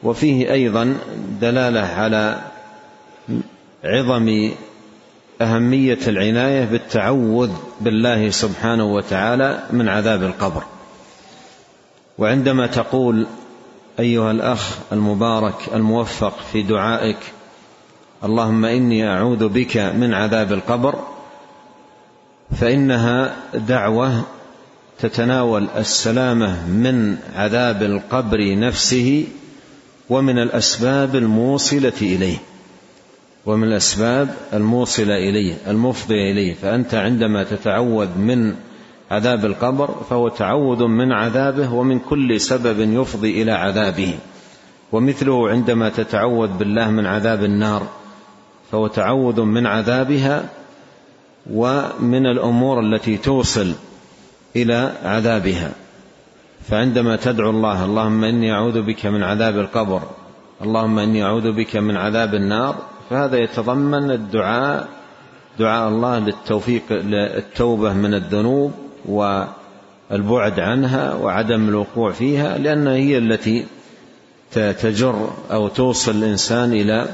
وفيه 0.02 0.52
أيضا 0.52 0.96
دلالة 1.40 1.80
على 1.80 2.38
عظم 3.84 4.50
أهمية 5.40 5.98
العناية 6.06 6.64
بالتعوذ 6.64 7.50
بالله 7.80 8.30
سبحانه 8.30 8.84
وتعالى 8.84 9.62
من 9.70 9.88
عذاب 9.88 10.22
القبر. 10.22 10.62
وعندما 12.18 12.66
تقول 12.66 13.26
أيها 14.00 14.30
الأخ 14.30 14.78
المبارك 14.92 15.54
الموفق 15.74 16.38
في 16.52 16.62
دعائك 16.62 17.18
اللهم 18.24 18.64
إني 18.64 19.08
أعوذ 19.08 19.48
بك 19.48 19.76
من 19.76 20.14
عذاب 20.14 20.52
القبر 20.52 20.94
فإنها 22.60 23.36
دعوة 23.54 24.22
تتناول 24.98 25.68
السلامة 25.76 26.66
من 26.66 27.16
عذاب 27.36 27.82
القبر 27.82 28.58
نفسه 28.58 29.26
ومن 30.10 30.38
الأسباب 30.38 31.16
الموصلة 31.16 31.92
إليه. 32.02 32.38
ومن 33.48 33.68
الأسباب 33.68 34.34
الموصلة 34.52 35.14
إليه 35.14 35.54
المفضية 35.68 36.32
إليه 36.32 36.54
فأنت 36.54 36.94
عندما 36.94 37.44
تتعوذ 37.44 38.18
من 38.18 38.54
عذاب 39.10 39.44
القبر 39.44 39.94
فهو 40.10 40.28
تعوذ 40.28 40.84
من 40.84 41.12
عذابه 41.12 41.72
ومن 41.72 41.98
كل 41.98 42.40
سبب 42.40 42.80
يفضي 42.80 43.42
إلى 43.42 43.52
عذابه. 43.52 44.14
ومثله 44.92 45.48
عندما 45.50 45.88
تتعوذ 45.88 46.48
بالله 46.58 46.90
من 46.90 47.06
عذاب 47.06 47.44
النار 47.44 47.82
فهو 48.72 48.86
تعوذ 48.86 49.40
من 49.40 49.66
عذابها 49.66 50.44
ومن 51.52 52.26
الأمور 52.26 52.80
التي 52.80 53.16
توصل 53.16 53.72
إلى 54.56 54.92
عذابها. 55.04 55.72
فعندما 56.68 57.16
تدعو 57.16 57.50
الله 57.50 57.84
اللهم 57.84 58.24
إني 58.24 58.52
أعوذ 58.52 58.82
بك 58.82 59.06
من 59.06 59.22
عذاب 59.22 59.58
القبر 59.58 60.02
اللهم 60.62 60.98
إني 60.98 61.24
أعوذ 61.24 61.52
بك 61.52 61.76
من 61.76 61.96
عذاب 61.96 62.34
النار 62.34 62.76
فهذا 63.10 63.36
يتضمن 63.36 64.10
الدعاء 64.10 64.88
دعاء 65.58 65.88
الله 65.88 66.18
للتوفيق 66.18 66.82
للتوبة 66.92 67.92
من 67.92 68.14
الذنوب 68.14 68.72
البعد 70.12 70.60
عنها 70.60 71.14
وعدم 71.14 71.68
الوقوع 71.68 72.12
فيها 72.12 72.58
لأنها 72.58 72.92
هي 72.92 73.18
التي 73.18 73.66
تجر 74.52 75.30
أو 75.50 75.68
توصل 75.68 76.10
الإنسان 76.10 76.72
إلى 76.72 77.08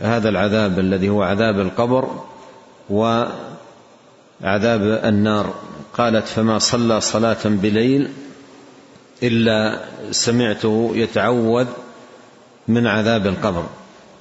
هذا 0.00 0.28
العذاب 0.28 0.78
الذي 0.78 1.08
هو 1.08 1.22
عذاب 1.22 1.60
القبر 1.60 2.08
وعذاب 2.90 3.30
النار. 5.04 5.54
قالت 5.98 6.26
فما 6.26 6.58
صلى 6.58 7.00
صلاة 7.00 7.44
بليل 7.44 8.08
إلا 9.22 9.80
سمعته 10.10 10.90
يتعوذ 10.94 11.66
من 12.68 12.86
عذاب 12.86 13.26
القبر. 13.26 13.64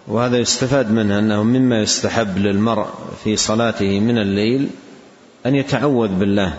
وهذا 0.07 0.37
يستفاد 0.37 0.91
منه 0.91 1.19
أنه 1.19 1.43
مما 1.43 1.81
يستحب 1.81 2.37
للمرء 2.37 2.87
في 3.23 3.35
صلاته 3.35 3.99
من 3.99 4.17
الليل 4.17 4.69
أن 5.45 5.55
يتعوذ 5.55 6.09
بالله 6.09 6.53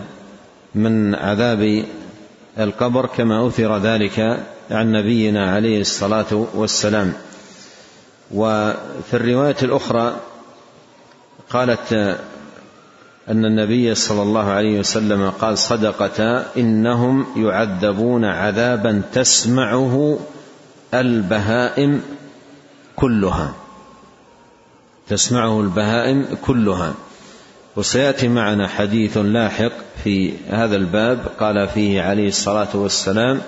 من 0.75 1.15
عذاب 1.15 1.83
القبر 2.59 3.05
كما 3.05 3.47
أثر 3.47 3.77
ذلك 3.77 4.45
عن 4.71 4.91
نبينا 4.91 5.51
عليه 5.51 5.81
الصلاة 5.81 6.47
والسلام. 6.53 7.13
وفي 8.31 9.13
الرواية 9.13 9.55
الأخرى 9.63 10.15
قالت 11.49 11.93
أن 13.29 13.45
النبي 13.45 13.95
صلى 13.95 14.21
الله 14.21 14.45
عليه 14.45 14.79
وسلم 14.79 15.29
قال 15.29 15.57
صدقة 15.57 16.45
إنهم 16.57 17.25
يعذبون 17.35 18.25
عذابا 18.25 19.01
تسمعه 19.13 20.19
البهائم 20.93 22.01
كلها. 22.99 23.53
تسمعه 25.09 25.61
البهائم 25.61 26.25
كلها. 26.45 26.93
وسيأتي 27.75 28.27
معنا 28.27 28.67
حديث 28.67 29.17
لاحق 29.17 29.71
في 30.03 30.33
هذا 30.49 30.75
الباب. 30.75 31.19
قال 31.39 31.67
فيه 31.67 32.01
عليه 32.01 32.27
الصلاة 32.27 32.67
والسلام 32.73 33.41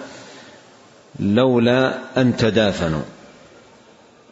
لولا 1.20 1.98
أن 2.18 2.38
تدافنوا. 2.38 3.02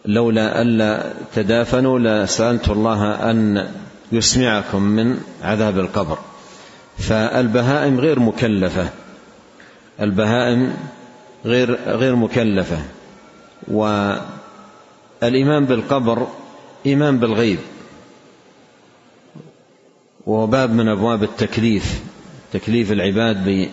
لولا 0.06 0.62
الا 0.62 1.14
تدافنوا 1.36 2.00
لسالت 2.00 2.70
الله 2.70 3.32
أن 3.32 3.68
يسمعكم 4.12 4.82
من 4.82 5.22
عذاب 5.44 5.80
القبر. 5.80 6.18
فالبهائم 6.98 8.00
غير 8.00 8.20
مكلفة. 8.20 8.90
البهائم 10.02 10.74
غير 11.46 11.80
غير 11.88 12.16
مكلفة. 12.16 12.78
والايمان 15.24 15.66
بالقبر 15.66 16.28
إيمان 16.86 17.20
بالغيب. 17.20 17.60
وهو 20.26 20.48
باب 20.48 20.74
من 20.74 20.88
أبواب 20.88 21.24
التكليف 21.24 22.04
تكليف 22.54 22.92
العباد 22.92 23.70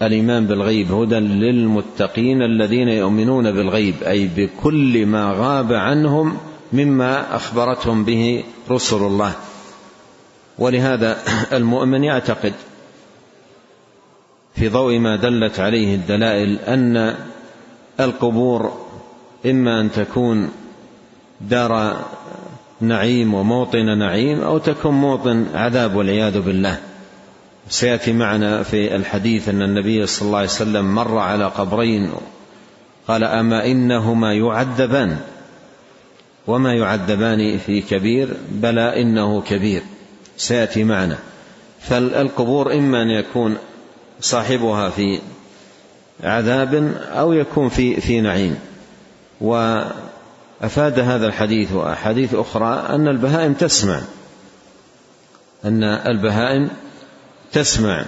بالإيمان 0.00 0.46
بالغيب. 0.46 0.92
هدى 0.92 1.14
للمتقين 1.14 2.42
الذين 2.42 2.88
يؤمنون 2.88 3.52
بالغيب 3.52 3.94
أي 4.02 4.28
بكل 4.36 5.06
ما 5.06 5.34
غاب 5.36 5.72
عنهم 5.72 6.36
مما 6.72 7.36
أخبرتهم 7.36 8.04
به 8.04 8.44
رسل 8.70 8.96
الله. 8.96 9.32
ولهذا 10.58 11.18
المؤمن 11.58 12.04
يعتقد 12.04 12.52
في 14.56 14.68
ضوء 14.68 14.98
ما 14.98 15.16
دلت 15.16 15.60
عليه 15.60 15.94
الدلائل 15.94 16.58
أن 16.58 17.14
القبور 18.00 18.72
إما 19.46 19.80
أن 19.80 19.90
تكون 19.92 20.50
دار 21.50 21.96
نعيم 22.80 23.34
وموطن 23.34 23.98
نعيم 23.98 24.40
أو 24.40 24.58
تكون 24.58 24.94
موطن 24.94 25.46
عذاب 25.54 25.96
والعياذ 25.96 26.40
بالله. 26.40 26.78
سيأتي 27.68 28.12
معنا 28.12 28.62
في 28.62 28.96
الحديث 28.96 29.48
أن 29.48 29.62
النبي 29.62 30.06
صلى 30.06 30.26
الله 30.26 30.38
عليه 30.38 30.48
وسلم 30.48 30.94
مر 30.94 31.18
على 31.18 31.44
قبرين. 31.44 32.10
قال 33.08 33.24
أما 33.24 33.66
إنهما 33.66 34.34
يعذبان؟ 34.34 35.16
وما 36.46 36.72
يعذبان 36.74 37.58
في 37.58 37.80
كبير؟ 37.80 38.28
بلى 38.50 39.02
إنه 39.02 39.40
كبير. 39.40 39.82
سيأتي 40.36 40.84
معنا. 40.84 41.18
فالقبور 41.80 42.72
إما 42.72 43.02
أن 43.02 43.10
يكون 43.10 43.56
صاحبها 44.20 44.90
في 44.90 45.18
عذاب 46.24 46.94
أو 47.12 47.32
يكون 47.32 47.68
في 47.68 48.00
في 48.00 48.20
نعيم. 48.20 48.56
وافاد 50.62 50.98
هذا 50.98 51.26
الحديث 51.26 51.72
وأحاديث 51.72 52.34
أخرى 52.34 52.86
أن 52.88 53.08
البهائم 53.08 53.52
تسمع. 53.52 54.00
أن 55.64 55.84
البهائم 55.84 56.70
تسمع. 57.52 58.04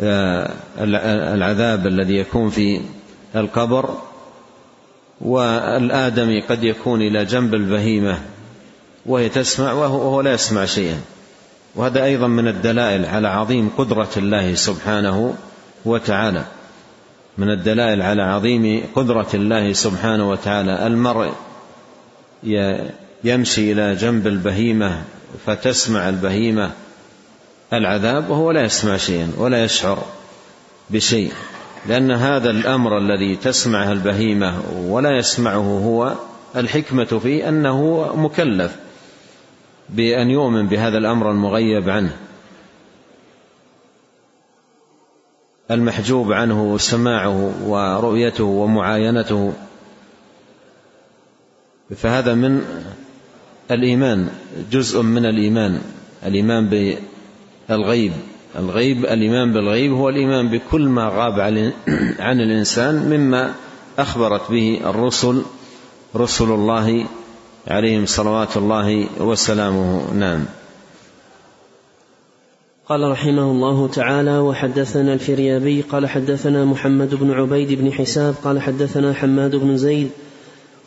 آه، 0.00 0.50
العذاب 1.34 1.86
الذي 1.86 2.16
يكون 2.16 2.50
في 2.50 2.80
القبر 3.36 3.98
والآدمي 5.20 6.40
قد 6.40 6.64
يكون 6.64 7.02
إلى 7.02 7.24
جنب 7.24 7.54
البهيمة 7.54 8.18
وهي 9.06 9.28
تسمع 9.28 9.72
وهو 9.72 10.20
لا 10.20 10.32
يسمع 10.32 10.64
شيئا. 10.64 11.00
وهذا 11.74 12.04
أيضا 12.04 12.26
من 12.26 12.48
الدلائل 12.48 13.06
على 13.06 13.28
عظيم 13.28 13.70
قدرة 13.78 14.10
الله 14.16 14.54
سبحانه 14.54 15.34
وتعالى. 15.84 16.44
من 17.38 17.50
الدلائل 17.50 18.02
على 18.02 18.22
عظيم 18.22 18.82
قدرة 18.94 19.26
الله 19.34 19.72
سبحانه 19.72 20.30
وتعالى. 20.30 20.86
المرء 20.86 21.32
يمشي 23.24 23.72
إلى 23.72 23.94
جنب 23.94 24.26
البهيمة 24.26 25.02
فتسمع 25.46 26.08
البهيمة. 26.08 26.70
العذاب 27.72 28.30
وهو 28.30 28.50
لا 28.50 28.62
يسمع 28.62 28.96
شيئا 28.96 29.32
ولا 29.38 29.64
يشعر 29.64 29.98
بشيء 30.90 31.32
لأن 31.88 32.10
هذا 32.10 32.50
الأمر 32.50 32.98
الذي 32.98 33.36
تسمعه 33.36 33.92
البهيمة 33.92 34.62
ولا 34.76 35.18
يسمعه 35.18 35.80
هو 35.84 36.14
الحكمة 36.56 37.04
فيه 37.04 37.48
أنه 37.48 38.10
مكلف 38.16 38.76
بأن 39.88 40.30
يؤمن 40.30 40.66
بهذا 40.66 40.98
الأمر 40.98 41.30
المغيب 41.30 41.90
عنه. 41.90 42.16
المحجوب 45.70 46.32
عنه 46.32 46.78
سماعه 46.78 47.52
ورؤيته 47.66 48.44
ومعاينته. 48.44 49.52
فهذا 51.96 52.34
من 52.34 52.64
الإيمان 53.70 54.28
جزء 54.72 55.02
من 55.02 55.26
الإيمان 55.26 55.80
الإيمان 56.26 56.68
بالغيب. 57.68 58.12
الغيب 58.58 59.04
الإيمان 59.04 59.52
بالغيب 59.52 59.92
هو 59.92 60.08
الإيمان 60.08 60.48
بكل 60.48 60.88
ما 60.88 61.08
غاب 61.08 61.40
عن 62.20 62.40
الإنسان 62.46 62.94
مما 62.94 63.54
أخبرت 63.98 64.50
به 64.50 64.80
الرسل 64.84 65.42
رسل 66.16 66.44
الله 66.44 67.06
عليهم 67.68 68.06
صلوات 68.06 68.56
الله 68.56 69.06
وسلامه. 69.20 70.12
نعم. 70.14 70.44
قال 72.88 73.10
رحمه 73.10 73.50
الله 73.50 73.88
تعالى 73.88 74.38
وحدثنا 74.38 75.14
الفريابي 75.14 75.80
قال 75.80 76.06
حدثنا 76.06 76.64
محمد 76.64 77.14
بن 77.14 77.30
عبيد 77.30 77.72
بن 77.72 77.92
حساب 77.92 78.34
قال 78.44 78.60
حدثنا 78.60 79.14
حماد 79.14 79.56
بن 79.56 79.76
زيد 79.76 80.10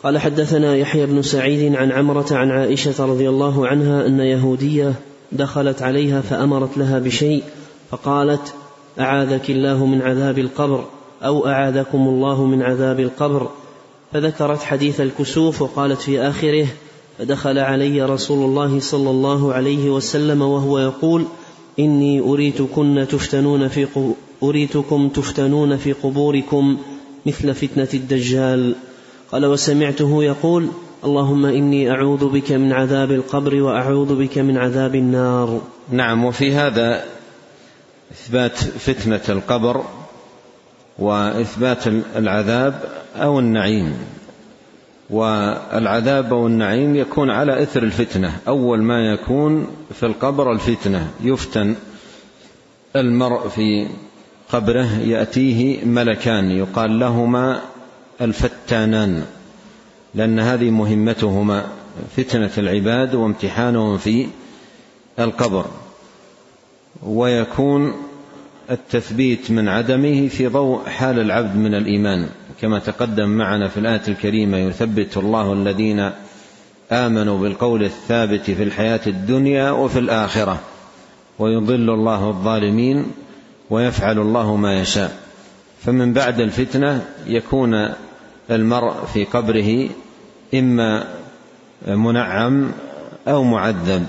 قال 0.02 0.18
حدثنا 0.18 0.76
يحيى 0.76 1.06
بن 1.06 1.22
سعيد 1.22 1.74
عن 1.74 1.92
عمرة 1.92 2.26
عن 2.32 2.50
عائشة 2.50 3.04
رضي 3.04 3.28
الله 3.28 3.66
عنها 3.66 4.06
أن 4.06 4.20
يهودية 4.20 4.94
دخلت 5.32 5.82
عليها 5.82 6.20
فأمرت 6.20 6.78
لها 6.78 6.98
بشيء 6.98 7.42
فقالت 7.90 8.54
أعاذك 9.00 9.50
الله 9.50 9.86
من 9.86 10.02
عذاب 10.02 10.38
القبر 10.38 10.84
أو 11.22 11.46
أعاذكم 11.46 12.08
الله 12.08 12.44
من 12.44 12.62
عذاب 12.62 13.00
القبر. 13.00 13.50
فذكرت 14.12 14.62
حديث 14.62 15.00
الكسوف 15.00 15.62
وقالت 15.62 16.00
في 16.00 16.20
آخره 16.20 16.66
فدخل 17.18 17.58
علي 17.58 18.02
رسول 18.02 18.44
الله 18.44 18.80
صلى 18.80 19.10
الله 19.10 19.52
عليه 19.52 19.90
وسلم 19.90 20.42
وهو 20.42 20.78
يقول 20.78 21.24
إني 21.78 22.20
أريتكن 22.20 23.06
تفتنون 23.10 23.68
في 23.68 23.86
أريتكم 24.42 25.08
تفتنون 25.08 25.76
في 25.76 25.92
قبوركم 25.92 26.78
مثل 27.26 27.54
فتنة 27.54 27.88
الدجال. 27.94 28.74
قال 29.32 29.46
وسمعته 29.46 30.24
يقول 30.24 30.68
اللهم 31.04 31.46
إني 31.46 31.90
أعوذ 31.90 32.28
بك 32.28 32.52
من 32.52 32.72
عذاب 32.72 33.12
القبر 33.12 33.62
وأعوذ 33.62 34.14
بك 34.14 34.38
من 34.38 34.56
عذاب 34.56 34.94
النار. 34.94 35.60
نعم 35.90 36.24
وفي 36.24 36.52
هذا 36.52 37.04
إثبات 38.12 38.58
فتنة 38.58 39.20
القبر 39.28 39.84
وإثبات 40.98 41.86
العذاب 42.16 42.82
أو 43.16 43.38
النعيم. 43.38 44.17
والعذاب 45.10 46.32
أو 46.32 46.46
النعيم 46.46 46.96
يكون 46.96 47.30
على 47.30 47.62
إثر 47.62 47.82
الفتنة. 47.82 48.36
أول 48.48 48.82
ما 48.82 49.12
يكون 49.12 49.66
في 49.94 50.06
القبر 50.06 50.52
الفتنة. 50.52 51.10
يفتن 51.20 51.74
المرء 52.96 53.48
في 53.48 53.86
قبره 54.52 54.98
يأتيه 54.98 55.84
ملكان. 55.84 56.50
يقال 56.50 56.98
لهما 56.98 57.60
الفتانان 58.20 59.24
لأن 60.14 60.40
هذه 60.40 60.70
مهمتهما 60.70 61.66
فتنة 62.16 62.50
العباد 62.58 63.14
وامتحانهم 63.14 63.98
في 63.98 64.26
القبر. 65.18 65.66
ويكون 67.02 67.92
التثبيت 68.70 69.50
من 69.50 69.68
عدمه 69.68 70.28
في 70.28 70.46
ضوء 70.46 70.88
حال 70.88 71.18
العبد 71.18 71.56
من 71.56 71.74
الإيمان. 71.74 72.28
كما 72.60 72.78
تقدم 72.78 73.28
معنا 73.28 73.68
في 73.68 73.80
الآية 73.80 74.02
الكريمة 74.08 74.58
يثبت 74.58 75.16
الله 75.16 75.52
الذين 75.52 76.10
آمنوا 76.92 77.38
بالقول 77.38 77.84
الثابت 77.84 78.50
في 78.50 78.62
الحياة 78.62 79.00
الدنيا 79.06 79.70
وفي 79.70 79.98
الآخرة 79.98 80.60
ويضل 81.38 81.90
الله 81.90 82.28
الظالمين 82.28 83.06
ويفعل 83.70 84.18
الله 84.18 84.56
ما 84.56 84.80
يشاء. 84.80 85.18
فمن 85.84 86.12
بعد 86.12 86.40
الفتنة 86.40 87.06
يكون 87.26 87.88
المرء 88.50 89.04
في 89.04 89.24
قبره 89.24 89.88
إما 90.54 91.04
منعم 91.86 92.72
أو 93.28 93.44
معذب. 93.44 94.06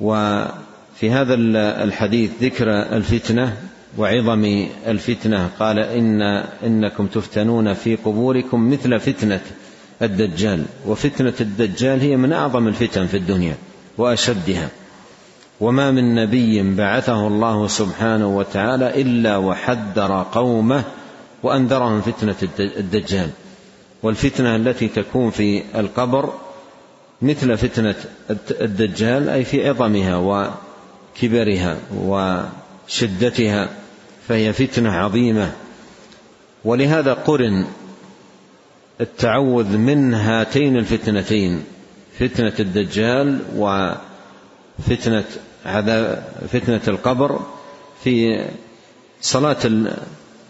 وفي 0.00 1.10
هذا 1.10 1.34
الحديث 1.84 2.30
ذكر 2.42 2.70
الفتنة 2.70 3.56
وعظم 3.98 4.66
الفتنة. 4.86 5.50
قال 5.58 5.78
إن 5.78 6.22
إنكم 6.66 7.06
تفتنون 7.06 7.74
في 7.74 7.96
قبوركم 7.96 8.70
مثل 8.70 9.00
فتنة 9.00 9.40
الدجال. 10.02 10.64
وفتنة 10.86 11.34
الدجال 11.40 12.00
هي 12.00 12.16
من 12.16 12.32
أعظم 12.32 12.68
الفتن 12.68 13.06
في 13.06 13.16
الدنيا 13.16 13.54
وأشدها. 13.98 14.68
وما 15.60 15.90
من 15.90 16.14
نبي 16.14 16.76
بعثه 16.76 17.26
الله 17.26 17.68
سبحانه 17.68 18.36
وتعالى 18.36 19.02
إلا 19.02 19.36
وحذر 19.36 20.26
قومه 20.32 20.82
وأنذرهم 21.42 22.00
فتنة 22.00 22.36
الدجال. 22.60 23.30
والفتنة 24.02 24.56
التي 24.56 24.88
تكون 24.88 25.30
في 25.30 25.62
القبر 25.74 26.32
مثل 27.22 27.58
فتنة 27.58 27.94
الدجال 28.60 29.28
أي 29.28 29.44
في 29.44 29.68
عظمها 29.68 30.16
وكبرها 30.16 31.76
وشدتها 32.90 33.68
فهي 34.28 34.52
فتنة 34.52 34.90
عظيمة. 34.90 35.52
ولهذا 36.64 37.12
قرن 37.12 37.64
التعوذ 39.00 39.76
من 39.76 40.14
هاتين 40.14 40.76
الفتنتين 40.76 41.64
فتنة 42.18 42.52
الدجال 42.60 43.38
وفتنة 43.56 45.24
عذاب 45.66 46.24
فتنة 46.52 46.80
القبر. 46.88 47.40
في 48.04 48.44
صلاة 49.20 49.56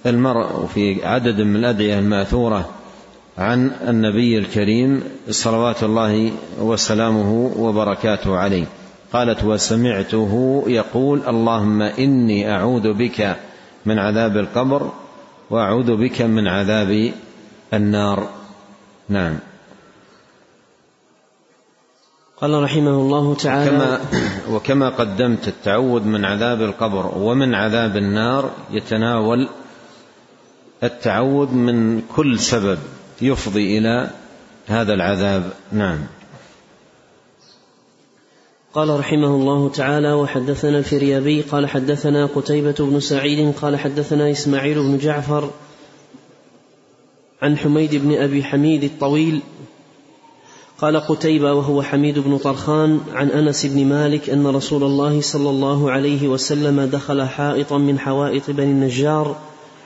المرء 0.07 0.62
وفي 0.62 1.07
عدد 1.07 1.40
من 1.40 1.57
الأدعية 1.57 1.98
المأثورة 1.98 2.70
عن 3.38 3.70
النبي 3.88 4.38
الكريم 4.38 5.03
صلوات 5.31 5.83
الله 5.83 6.33
وسلامه 6.59 7.53
وبركاته 7.57 8.37
عليه. 8.37 8.66
قالت 9.12 9.44
وسمعته 9.44 10.64
يقول 10.66 11.20
اللهم 11.29 11.83
إني 11.83 12.51
أعوذ 12.51 12.92
بك 12.92 13.37
من 13.87 13.99
عذاب 13.99 14.37
القبر 14.37 14.90
وأعوذ 15.51 15.96
بك 15.96 16.23
من 16.23 16.49
عذاب 16.49 17.12
النار. 17.75 18.29
نعم. 19.09 19.38
قال 22.40 22.62
رحمه 22.62 22.90
الله 22.90 23.35
تعالى 23.35 23.70
كما 23.70 24.01
وكما 24.51 24.88
قدمت 24.88 25.49
التعوذ 25.49 26.03
من 26.05 26.25
عذاب 26.25 26.62
القبر 26.62 27.18
ومن 27.18 27.55
عذاب 27.55 27.96
النار 27.96 28.51
يتناول 28.70 29.49
التعوذ 30.83 31.55
من 31.55 32.03
كل 32.16 32.38
سبب 32.38 32.79
يفضي 33.23 33.79
إلى 33.79 34.11
هذا 34.66 34.94
العذاب. 34.94 35.53
نعم. 35.73 35.99
قال 38.74 39.00
رحمه 39.00 39.26
الله 39.26 39.68
تعالى 39.68 40.12
وحدثنا 40.12 40.78
الفريابي 40.78 41.40
قال 41.40 41.68
حدثنا 41.68 42.26
قتيبة 42.26 42.74
بن 42.78 43.00
سعيد 43.00 43.54
قال 43.62 43.78
حدثنا 43.78 44.30
إسماعيل 44.30 44.83
بن 44.83 44.98
جعفر 44.98 45.50
عن 47.42 47.59
حميد 47.59 47.94
بن 47.94 48.14
أبي 48.16 48.44
حميد 48.44 48.85
الطويل 48.85 49.40
قال 50.80 50.96
قتيبة 50.96 51.52
وهو 51.52 51.83
حميد 51.83 52.18
بن 52.18 52.38
طرخان 52.38 53.00
عن 53.12 53.28
أنس 53.28 53.66
بن 53.66 53.87
مالك 53.87 54.30
أن 54.30 54.46
رسول 54.46 54.83
الله 54.83 55.20
صلى 55.20 55.50
الله 55.50 55.90
عليه 55.90 56.28
وسلم 56.28 56.80
دخل 56.80 57.22
حائطا 57.22 57.78
من 57.78 57.98
حوائط 57.98 58.50
بني 58.50 58.70
النجار 58.70 59.37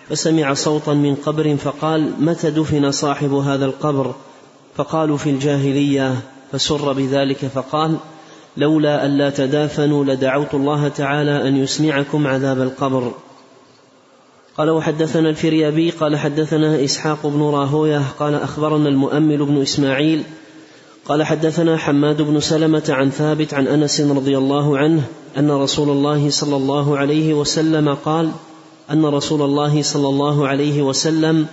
فسمع 0.08 0.54
صوتا 0.54 0.92
من 0.92 1.14
قبر 1.14 1.56
فقال 1.56 2.12
متى 2.18 2.50
دفن 2.50 2.90
صاحب 2.90 3.32
هذا 3.32 3.64
القبر؟ 3.64 4.14
فقالوا 4.76 5.16
في 5.16 5.30
الجاهلية. 5.30 6.22
فسر 6.52 6.92
بذلك 6.92 7.36
فقال 7.36 7.96
لولا 8.56 9.06
الا 9.06 9.30
تدافنوا 9.30 10.04
لدعوت 10.04 10.54
الله 10.54 10.88
تعالى 10.88 11.48
أن 11.48 11.56
يسمعكم 11.56 12.26
عذاب 12.26 12.60
القبر. 12.60 13.12
قال 14.58 14.70
وحدثنا 14.70 15.28
الفريابي 15.28 15.90
قال 15.90 16.16
حدثنا 16.16 16.84
إسحاق 16.84 17.26
بن 17.26 17.42
راهوية 17.42 18.02
قال 18.18 18.34
أخبرنا 18.34 18.88
المؤمل 18.88 19.44
بن 19.44 19.62
إسماعيل 19.62 20.22
قال 21.08 21.22
حدثنا 21.22 21.76
حماد 21.76 22.22
بن 22.22 22.40
سلمة 22.40 22.84
عن 22.88 23.10
ثابت 23.10 23.54
عن 23.54 23.66
أنس 23.66 24.00
رضي 24.00 24.38
الله 24.38 24.78
عنه 24.78 25.02
أن 25.38 25.50
رسول 25.50 25.90
الله 25.90 26.30
صلى 26.30 26.56
الله 26.56 26.98
عليه 26.98 27.34
وسلم 27.34 27.94
قال 27.94 28.30
أن 28.90 29.04
رسول 29.04 29.42
الله 29.42 29.82
صلى 29.82 30.08
الله 30.08 30.48
عليه 30.48 30.82
وسلم 30.82 31.46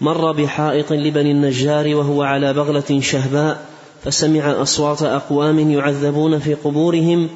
مر 0.00 0.32
بحائط 0.32 0.92
لبني 0.92 1.30
النجار 1.30 1.94
وهو 1.94 2.22
على 2.22 2.52
بغلة 2.52 3.00
شهباء 3.00 3.66
فسمع 4.06 4.62
أصوات 4.62 5.02
أقوام 5.02 5.70
يعذبون 5.70 6.38
في 6.38 6.54
قبورهم 6.54 7.28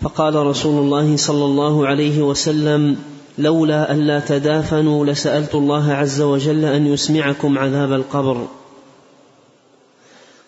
فقال 0.00 0.34
رسول 0.34 0.84
الله 0.84 1.16
صلى 1.16 1.44
الله 1.44 1.86
عليه 1.86 2.22
وسلم 2.22 2.96
لولا 3.38 3.94
الا 3.94 4.20
تدافنوا 4.20 5.06
لسألت 5.06 5.54
الله 5.54 5.92
عز 5.92 6.20
وجل 6.20 6.64
أن 6.64 6.86
يسمعكم 6.86 7.58
عذاب 7.58 7.92
القبر. 7.92 8.46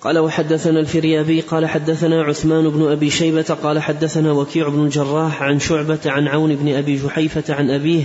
قال 0.01 0.19
وحدثنا 0.19 0.81
الفريابي 0.81 1.41
قال 1.41 1.67
حدثنا 1.67 2.23
عثمان 2.23 2.69
بن 2.69 2.91
أبي 2.91 3.11
شيبة 3.11 3.57
قال 3.63 3.79
حدثنا 3.79 4.33
وكيع 4.33 4.69
بن 4.69 4.85
الجراح 4.85 5.43
عن 5.43 5.59
شعبة 5.61 6.01
عن 6.07 6.29
عون 6.29 6.57
بن 6.57 6.75
أبي 6.75 6.97
جحيفة 6.97 7.55
عن 7.55 7.71
أبيه 7.71 8.05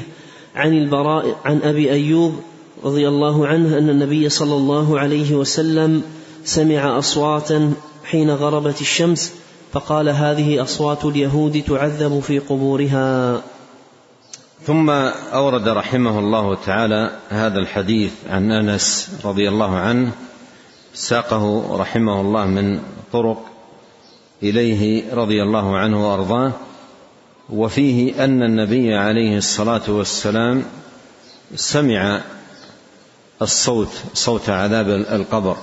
عن 0.56 0.74
البراء 0.74 1.36
عن 1.46 1.62
أبي 1.64 1.92
أيوب 1.92 2.36
رضي 2.84 3.08
الله 3.08 3.48
عنه 3.48 3.78
أن 3.78 3.90
النبي 3.90 4.30
صلى 4.30 4.56
الله 4.56 5.00
عليه 5.00 5.36
وسلم 5.36 6.02
سمع 6.48 7.00
أصواتا 7.00 7.74
حين 8.06 8.30
غربت 8.32 8.82
الشمس 8.82 9.34
فقال 9.72 10.10
هذه 10.10 10.64
أصوات 10.64 11.06
اليهود 11.06 11.64
تعذب 11.68 12.20
في 12.20 12.40
قبورها. 12.40 13.42
ثم 14.66 14.90
أورد 15.34 15.68
رحمه 15.68 16.20
الله 16.20 16.56
تعالى 16.56 17.12
هذا 17.30 17.60
الحديث 17.60 18.12
عن 18.30 18.52
أنس 18.52 19.10
رضي 19.26 19.50
الله 19.50 19.76
عنه 19.76 20.12
ساقه 20.94 21.76
رحمه 21.78 22.22
الله 22.22 22.46
من 22.46 22.80
طرق 23.14 23.46
إليه 24.44 25.14
رضي 25.14 25.44
الله 25.44 25.78
عنه 25.78 26.10
وأرضاه 26.10 26.52
وفيه 27.50 28.24
أن 28.24 28.44
النبي 28.44 28.96
عليه 28.96 29.38
الصلاة 29.38 29.84
والسلام 29.88 30.64
سمع 31.56 32.22
الصوت 33.42 33.92
صوت 34.14 34.50
عذاب 34.50 34.90
القبر. 34.90 35.58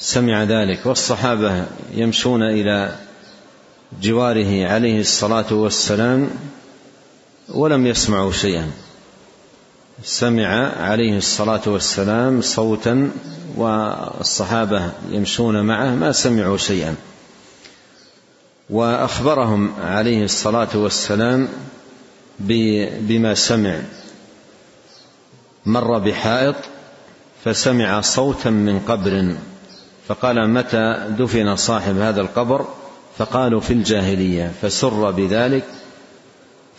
سمع 0.00 0.44
ذلك 0.44 0.86
والصحابة 0.86 1.66
يمشون 1.94 2.42
إلى 2.42 2.96
جواره 4.02 4.66
عليه 4.66 5.00
الصلاة 5.00 5.52
والسلام 5.52 6.30
ولم 7.48 7.86
يسمعوا 7.86 8.32
شيئا. 8.32 8.70
سمع 10.04 10.72
عليه 10.82 11.18
الصلاة 11.18 11.60
والسلام 11.66 12.42
صوتا 12.42 13.10
والصحابة 13.56 14.92
يمشون 15.10 15.60
معه 15.60 15.94
ما 15.94 16.12
سمعوا 16.12 16.56
شيئا. 16.56 16.94
وأخبرهم 18.70 19.72
عليه 19.80 20.24
الصلاة 20.24 20.68
والسلام 20.74 21.48
بما 22.38 23.34
سمع. 23.34 23.80
مر 25.66 25.98
بحائط 25.98 26.56
فسمع 27.44 28.00
صوتا 28.00 28.50
من 28.50 28.80
قبر. 28.80 29.36
فقال 30.10 30.50
متى 30.50 31.06
دفن 31.18 31.56
صاحب 31.56 31.98
هذا 31.98 32.20
القبر؟ 32.20 32.66
فقالوا 33.18 33.60
في 33.60 33.72
الجاهلية 33.72 34.52
فسر 34.62 35.10
بذلك 35.10 35.64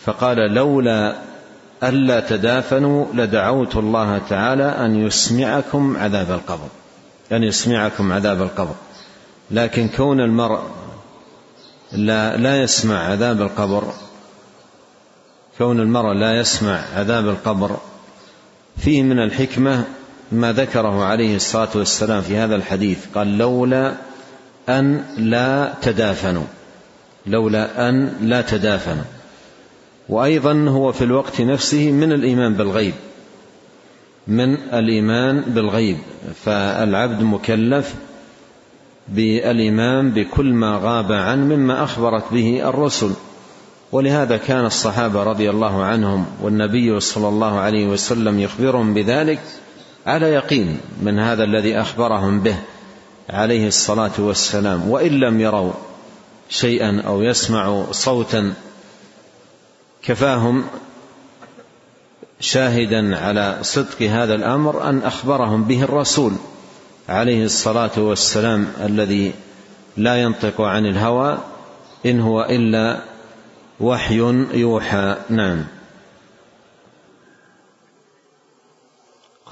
فقال 0.04 0.36
لولا 0.36 1.16
ألا 1.82 2.20
تدافنوا 2.20 3.06
لدعوت 3.14 3.76
الله 3.76 4.20
تعالى 4.28 4.64
أن 4.64 5.06
يسمعكم 5.06 5.96
عذاب 5.96 6.30
القبر 6.30 6.68
أن 7.32 7.42
يسمعكم 7.42 8.12
عذاب 8.12 8.42
القبر. 8.42 8.74
لكن 9.50 9.88
كون 9.88 10.20
المرء 10.20 10.60
لا 11.92 12.36
لا 12.36 12.62
يسمع 12.62 12.98
عذاب 12.98 13.42
القبر 13.42 13.92
كون 15.58 15.80
المرء 15.80 16.12
لا 16.12 16.38
يسمع 16.38 16.80
عذاب 16.96 17.28
القبر 17.28 17.76
فيه 18.76 19.02
من 19.02 19.18
الحكمة 19.18 19.84
ما 20.32 20.52
ذكره 20.52 21.04
عليه 21.04 21.36
الصلاة 21.36 21.68
والسلام 21.74 22.22
في 22.22 22.36
هذا 22.36 22.56
الحديث. 22.56 22.98
قال 23.14 23.38
لولا 23.38 23.94
أن 24.68 25.04
لا 25.18 25.72
تدافنوا. 25.82 26.44
لولا 27.26 27.88
أن 27.88 28.12
لا 28.20 28.40
تدافنوا. 28.40 29.04
وأيضا 30.08 30.52
هو 30.68 30.92
في 30.92 31.04
الوقت 31.04 31.40
نفسه 31.40 31.90
من 31.90 32.12
الإيمان 32.12 32.54
بالغيب. 32.54 32.94
من 34.28 34.54
الإيمان 34.54 35.40
بالغيب. 35.40 35.96
فالعبد 36.44 37.22
مكلف 37.22 37.94
بالإيمان 39.08 40.10
بكل 40.10 40.52
ما 40.52 40.80
غاب 40.82 41.12
عنه 41.12 41.56
مما 41.56 41.84
أخبرت 41.84 42.24
به 42.32 42.68
الرسل. 42.68 43.10
ولهذا 43.92 44.36
كان 44.36 44.64
الصحابة 44.64 45.22
رضي 45.22 45.50
الله 45.50 45.82
عنهم 45.82 46.26
والنبي 46.42 47.00
صلى 47.00 47.28
الله 47.28 47.58
عليه 47.58 47.86
وسلم 47.86 48.40
يخبرهم 48.40 48.94
بذلك. 48.94 49.40
على 50.06 50.26
يقين 50.26 50.80
من 51.02 51.18
هذا 51.18 51.44
الذي 51.44 51.80
أخبرهم 51.80 52.40
به 52.40 52.56
عليه 53.30 53.68
الصلاة 53.68 54.12
والسلام 54.18 54.90
وإن 54.90 55.20
لم 55.20 55.40
يروا 55.40 55.72
شيئا 56.48 57.02
أو 57.06 57.22
يسمعوا 57.22 57.92
صوتا 57.92 58.54
كفاهم 60.02 60.64
شاهدا 62.40 63.16
على 63.16 63.58
صدق 63.62 64.02
هذا 64.02 64.34
الأمر 64.34 64.88
أن 64.88 64.98
أخبرهم 64.98 65.64
به 65.64 65.82
الرسول 65.82 66.32
عليه 67.08 67.44
الصلاة 67.44 67.90
والسلام 67.96 68.72
الذي 68.84 69.32
لا 69.96 70.22
ينطق 70.22 70.60
عن 70.60 70.86
الهوى 70.86 71.38
إن 72.06 72.20
هو 72.20 72.42
إلا 72.42 73.00
وحي 73.80 74.18
يوحى. 74.54 75.16
نعم. 75.30 75.64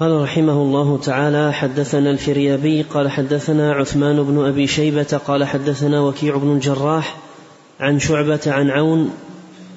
قال 0.01 0.21
رحمه 0.21 0.53
الله 0.53 0.97
تعالى 0.97 1.53
حدثنا 1.53 2.11
الفريابي 2.11 2.81
قال 2.81 3.11
حدثنا 3.11 3.73
عثمان 3.73 4.23
بن 4.23 4.45
أبي 4.45 4.67
شيبة 4.67 5.19
قال 5.27 5.43
حدثنا 5.43 6.01
وكيع 6.01 6.37
بن 6.37 6.51
الجراح 6.51 7.17
عن 7.79 7.99
شعبة 7.99 8.39
عن 8.47 8.69
عون 8.69 9.09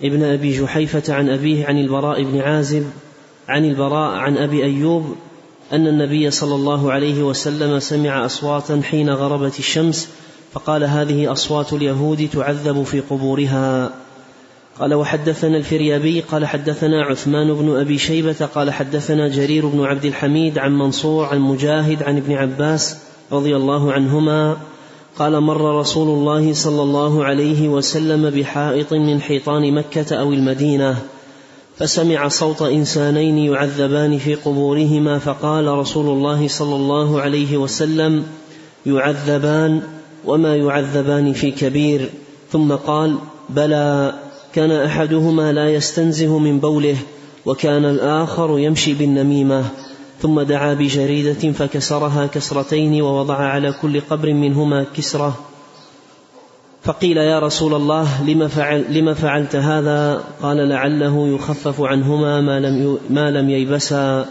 ابن 0.02 0.22
أبي 0.22 0.60
جحيفة 0.60 1.14
عن 1.14 1.28
أبيه 1.28 1.66
عن 1.66 1.78
البراء 1.78 2.22
بن 2.22 2.40
عازب 2.40 2.86
عن 3.48 3.64
البراء 3.64 4.10
عن 4.16 4.36
أبي 4.36 4.64
أيوب 4.64 5.14
أن 5.72 5.86
النبي 5.86 6.30
صلى 6.30 6.54
الله 6.54 6.92
عليه 6.92 7.22
وسلم 7.22 7.78
سمع 7.78 8.26
أصواتا 8.26 8.80
حين 8.90 9.10
غربت 9.10 9.58
الشمس 9.58 10.08
فقال 10.52 10.84
هذه 10.84 11.32
أصوات 11.32 11.72
اليهود 11.72 12.28
تعذب 12.32 12.82
في 12.82 13.00
قبورها. 13.00 13.92
قال 14.80 14.94
وحدثنا 14.94 15.56
الفريابي 15.56 16.20
قال 16.20 16.46
حدثنا 16.46 17.02
عثمان 17.02 17.54
بن 17.54 17.76
أبي 17.76 17.98
شيبة 17.98 18.48
قال 18.54 18.70
حدثنا 18.70 19.28
جرير 19.28 19.66
بن 19.66 19.84
عبد 19.84 20.04
الحميد 20.04 20.58
عن 20.58 20.78
منصور 20.78 21.24
عن 21.24 21.40
مجاهد 21.40 22.02
عن 22.02 22.16
ابن 22.16 22.32
عباس 22.32 22.96
رضي 23.32 23.56
الله 23.56 23.92
عنهما 23.92 24.56
قال 25.18 25.40
مر 25.40 25.80
رسول 25.80 26.08
الله 26.08 26.52
صلى 26.52 26.82
الله 26.82 27.24
عليه 27.24 27.68
وسلم 27.68 28.30
بحائط 28.30 28.92
من 28.92 29.20
حيطان 29.20 29.74
مكة 29.74 30.16
أو 30.16 30.32
المدينة 30.32 30.96
فسمع 31.76 32.28
صوت 32.28 32.62
إنسانين 32.62 33.38
يعذبان 33.38 34.18
في 34.18 34.34
قبورهما 34.34 35.18
فقال 35.18 35.68
رسول 35.68 36.06
الله 36.06 36.48
صلى 36.48 36.76
الله 36.76 37.20
عليه 37.20 37.56
وسلم 37.56 38.26
يعذبان 38.86 39.82
وما 40.24 40.56
يعذبان 40.56 41.32
في 41.32 41.50
كبير. 41.50 42.10
ثم 42.52 42.72
قال 42.72 43.16
بلى. 43.48 44.14
كان 44.54 44.70
أحدهما 44.70 45.52
لا 45.52 45.68
يستنزه 45.68 46.38
من 46.38 46.60
بوله 46.60 46.96
وكان 47.46 47.84
الآخر 47.84 48.58
يمشي 48.58 48.94
بالنميمة. 48.94 49.64
ثم 50.20 50.40
دعا 50.40 50.74
بجريدة 50.74 51.52
فكسرها 51.52 52.26
كسرتين 52.26 53.02
ووضع 53.02 53.34
على 53.34 53.74
كل 53.82 54.00
قبر 54.00 54.32
منهما 54.32 54.86
كسرة. 54.96 55.38
فقيل 56.82 57.16
يا 57.16 57.38
رسول 57.38 57.74
الله 57.74 58.24
لم, 58.24 58.48
فعل 58.48 58.98
لم 58.98 59.14
فعلت 59.14 59.56
هذا؟ 59.56 60.24
قال 60.42 60.68
لعله 60.68 61.28
يخفف 61.28 61.80
عنهما 61.80 62.40
ما 62.40 62.60
لم, 62.60 62.98
ما 63.10 63.30
لم 63.30 63.50
ييبسا 63.50 64.26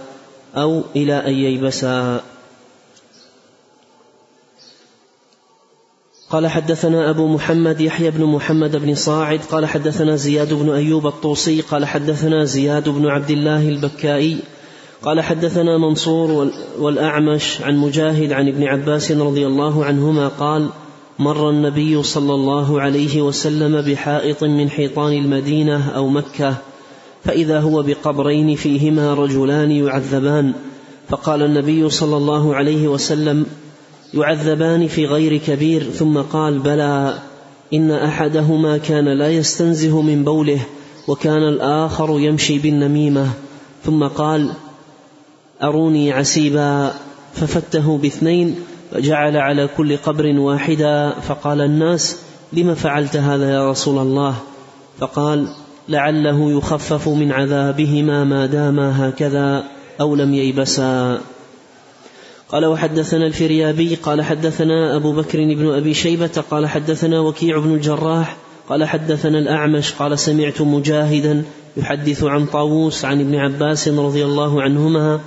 أو 0.55 0.81
إلى 0.95 1.27
أن 1.27 1.33
ييبسا. 1.33 2.21
قال 6.33 6.47
حدثنا 6.47 7.09
أبو 7.09 7.27
محمد 7.27 7.81
يحيى 7.81 8.11
بن 8.11 8.25
محمد 8.25 8.75
بن 8.75 8.95
صاعد 8.95 9.39
قال 9.51 9.65
حدثنا 9.65 10.15
زياد 10.15 10.53
بن 10.53 10.69
أيوب 10.69 11.07
الطوسي 11.07 11.61
قال 11.61 11.85
حدثنا 11.85 12.45
زياد 12.45 12.89
بن 12.89 13.07
عبد 13.07 13.31
الله 13.31 13.69
البكائي 13.69 14.37
قال 15.01 15.21
حدثنا 15.21 15.77
منصور 15.77 16.51
والأعمش 16.79 17.61
عن 17.61 17.77
مجاهد 17.77 18.31
عن 18.31 18.47
ابن 18.47 18.63
عباس 18.63 19.11
رضي 19.11 19.47
الله 19.47 19.85
عنهما 19.85 20.27
قال 20.27 20.69
مر 21.19 21.49
النبي 21.49 22.03
صلى 22.03 22.33
الله 22.33 22.81
عليه 22.81 23.21
وسلم 23.21 23.81
بحائط 23.81 24.43
من 24.43 24.69
حيطان 24.69 25.13
المدينة 25.13 25.89
أو 25.89 26.07
مكة 26.07 26.55
فإذا 27.23 27.59
هو 27.59 27.83
بقبرين 27.83 28.55
فيهما 28.55 29.13
رجلان 29.13 29.71
يعذبان 29.71 30.53
فقال 31.09 31.43
النبي 31.43 31.89
صلى 31.89 32.17
الله 32.17 32.55
عليه 32.55 32.87
وسلم 32.87 33.45
يعذبان 34.13 34.87
في 34.87 35.05
غير 35.05 35.37
كبير 35.37 35.83
ثم 35.83 36.17
قال 36.17 36.59
بلى 36.59 37.19
إن 37.73 37.91
أحدهما 37.91 38.77
كان 38.77 39.17
لا 39.17 39.29
يستنزه 39.29 40.01
من 40.01 40.23
بوله 40.23 40.59
وكان 41.07 41.43
الآخر 41.43 42.19
يمشي 42.19 42.59
بالنميمة. 42.59 43.27
ثم 43.83 44.03
قال 44.03 44.51
أروني 45.63 46.11
عسيبا. 46.11 46.93
ففته 47.33 47.97
باثنين 47.97 48.55
فجعل 48.91 49.37
على 49.37 49.69
كل 49.77 49.97
قبر 49.97 50.39
واحدا 50.39 51.09
فقال 51.09 51.61
الناس 51.61 52.19
لم 52.53 52.75
فعلت 52.75 53.15
هذا 53.15 53.51
يا 53.53 53.71
رسول 53.71 53.97
الله؟ 53.97 54.35
فقال 54.99 55.47
لعله 55.89 56.51
يخفف 56.57 57.07
من 57.07 57.31
عذابهما 57.31 58.23
ما 58.23 58.45
داما 58.45 59.09
هكذا 59.09 59.63
أو 60.01 60.15
لم 60.15 60.33
ييبسا. 60.33 61.21
قال 62.53 62.65
وحدثنا 62.65 63.27
الفريابي 63.27 63.95
قال 63.95 64.21
حدثنا 64.21 64.95
أبو 64.95 65.11
بكر 65.11 65.37
بن 65.37 65.67
أبي 65.67 65.93
شيبة 65.93 66.43
قال 66.51 66.67
حدثنا 66.67 67.19
وكيع 67.19 67.59
بن 67.59 67.73
الجراح 67.73 68.37
قال 68.69 68.85
حدثنا 68.85 69.39
الأعمش 69.39 69.91
قال 69.91 70.19
سمعت 70.19 70.61
مجاهدا 70.61 71.43
يحدث 71.77 72.23
عن 72.23 72.45
طاووس 72.45 73.05
عن 73.05 73.19
ابن 73.19 73.35
عباس 73.35 73.87
رضي 73.87 74.25
الله 74.25 74.61
عنهما 74.61 75.19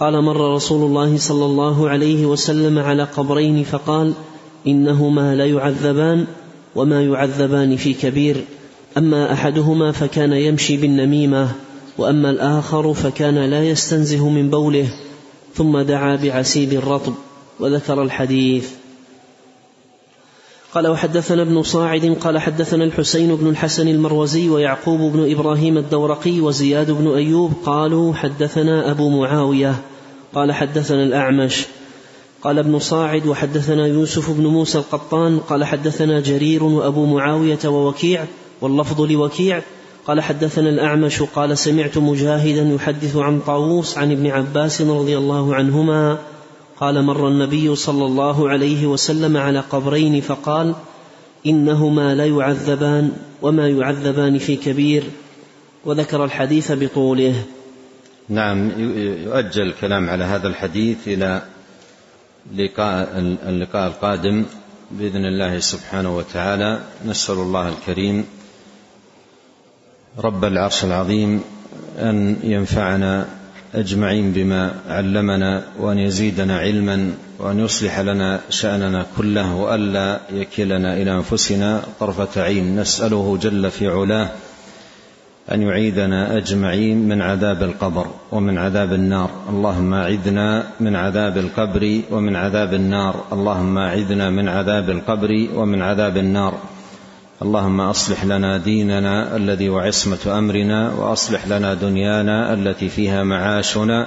قال 0.00 0.22
مر 0.22 0.54
رسول 0.54 0.86
الله 0.86 1.18
صلى 1.18 1.44
الله 1.44 1.88
عليه 1.88 2.26
وسلم 2.26 2.78
على 2.78 3.02
قبرين 3.02 3.64
فقال 3.64 4.12
إنهما 4.66 5.34
ليعذبان 5.34 6.26
وما 6.74 7.02
يعذبان 7.02 7.76
في 7.76 7.94
كبير 7.94 8.44
أما 8.98 9.32
أحدهما 9.32 9.92
فكان 9.92 10.32
يمشي 10.32 10.76
بالنميمة 10.76 11.48
وأما 11.98 12.30
الآخر 12.30 12.94
فكان 12.94 13.34
لا 13.34 13.64
يستنزه 13.64 14.28
من 14.28 14.50
بوله. 14.50 14.88
ثم 15.58 15.78
دعا 15.78 16.16
بعسيب 16.16 16.72
الرطب 16.72 17.14
وذكر 17.60 18.02
الحديث. 18.02 18.70
قال 20.74 20.88
وحدثنا 20.88 21.42
ابن 21.42 21.62
صاعد 21.62 22.16
قال 22.20 22.38
حدثنا 22.38 22.84
الحسين 22.84 23.36
بن 23.36 23.46
الحسن 23.46 23.88
المروزي 23.88 24.48
ويعقوب 24.48 25.00
بن 25.12 25.30
إبراهيم 25.32 25.78
الدورقي 25.78 26.40
وزياد 26.40 26.90
بن 26.90 27.14
أيوب 27.14 27.52
قالوا 27.66 28.14
حدثنا 28.14 28.90
أبو 28.90 29.08
معاوية 29.20 29.74
قال 30.34 30.52
حدثنا 30.52 31.02
الأعمش. 31.02 31.66
قال 32.42 32.58
ابن 32.58 32.78
صاعد 32.78 33.26
وحدثنا 33.26 33.86
يوسف 33.86 34.30
بن 34.30 34.46
موسى 34.46 34.78
القطان 34.78 35.38
قال 35.38 35.64
حدثنا 35.64 36.20
جرير 36.20 36.64
وأبو 36.64 37.06
معاوية 37.06 37.58
ووكيع 37.64 38.24
واللفظ 38.60 39.00
لوكيع 39.00 39.62
قال 40.08 40.20
حدثنا 40.20 40.68
الأعمش 40.68 41.22
قال 41.22 41.58
سمعت 41.58 41.98
مجاهدا 41.98 42.62
يحدث 42.62 43.16
عن 43.16 43.40
طاووس 43.40 43.98
عن 43.98 44.12
ابن 44.12 44.26
عباس 44.26 44.80
رضي 44.80 45.18
الله 45.18 45.54
عنهما 45.54 46.18
قال 46.80 47.02
مر 47.04 47.28
النبي 47.28 47.76
صلى 47.76 48.04
الله 48.04 48.48
عليه 48.48 48.86
وسلم 48.86 49.36
على 49.36 49.60
قبرين 49.60 50.20
فقال 50.20 50.74
إنهما 51.46 52.14
لا 52.14 52.26
يعذبان 52.26 53.12
وما 53.42 53.68
يعذبان 53.68 54.38
في 54.38 54.56
كبير 54.56 55.02
وذكر 55.84 56.24
الحديث 56.24 56.72
بطوله. 56.72 57.34
نعم 58.28 58.70
يؤجل 59.24 59.62
الكلام 59.62 60.10
على 60.10 60.24
هذا 60.24 60.48
الحديث 60.48 60.96
إلى 61.06 61.42
لقاء 62.56 63.18
اللقاء 63.48 63.86
القادم 63.86 64.44
بإذن 64.90 65.24
الله 65.24 65.58
سبحانه 65.58 66.16
وتعالى. 66.16 66.80
نسأل 67.06 67.34
الله 67.34 67.68
الكريم 67.68 68.24
رب 70.24 70.44
العرش 70.44 70.84
العظيم 70.84 71.40
أن 71.98 72.36
ينفعنا 72.42 73.26
أجمعين 73.74 74.32
بما 74.32 74.74
علمنا 74.88 75.62
وأن 75.80 75.98
يزيدنا 75.98 76.58
علما 76.58 77.12
وأن 77.38 77.58
يصلح 77.58 78.00
لنا 78.00 78.40
شأننا 78.50 79.06
كله 79.18 79.54
وألا 79.54 80.20
يكلنا 80.32 80.96
إلى 80.96 81.12
أنفسنا 81.12 81.82
طرفة 82.00 82.42
عين. 82.42 82.80
نسأله 82.80 83.38
جل 83.42 83.70
في 83.70 83.88
علاه 83.88 84.28
أن 85.52 85.62
يعيذنا 85.62 86.36
أجمعين 86.36 87.08
من 87.08 87.22
عذاب 87.22 87.62
القبر 87.62 88.06
ومن 88.32 88.58
عذاب 88.58 88.92
النار. 88.92 89.30
اللهم 89.48 89.94
أعذنا 89.94 90.64
من 90.80 90.96
عذاب 90.96 91.38
القبر 91.38 92.00
ومن 92.10 92.36
عذاب 92.36 92.74
النار. 92.74 93.24
اللهم 93.32 93.78
أعذنا 93.78 94.30
من 94.30 94.48
عذاب 94.48 94.90
القبر 94.90 95.46
ومن 95.54 95.82
عذاب 95.82 96.16
النار. 96.16 96.58
اللهم 97.42 97.80
أصلح 97.80 98.24
لنا 98.24 98.56
ديننا 98.56 99.36
الذي 99.36 99.68
وعصمه 99.68 100.38
أمرنا 100.38 100.92
وأصلح 100.94 101.46
لنا 101.46 101.74
دنيانا 101.74 102.52
التي 102.54 102.88
فيها 102.88 103.22
معاشنا 103.22 104.06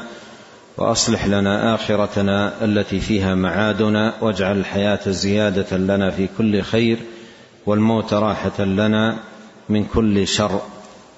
وأصلح 0.77 1.27
لنا 1.27 1.75
آخرتنا 1.75 2.53
التي 2.61 2.99
فيها 2.99 3.35
معادنا 3.35 4.13
واجعل 4.21 4.57
الحياة 4.57 5.09
زيادة 5.09 5.77
لنا 5.77 6.09
في 6.09 6.27
كل 6.37 6.61
خير 6.61 6.97
والموت 7.65 8.13
راحة 8.13 8.63
لنا 8.63 9.15
من 9.69 9.85
كل 9.85 10.27
شر. 10.27 10.61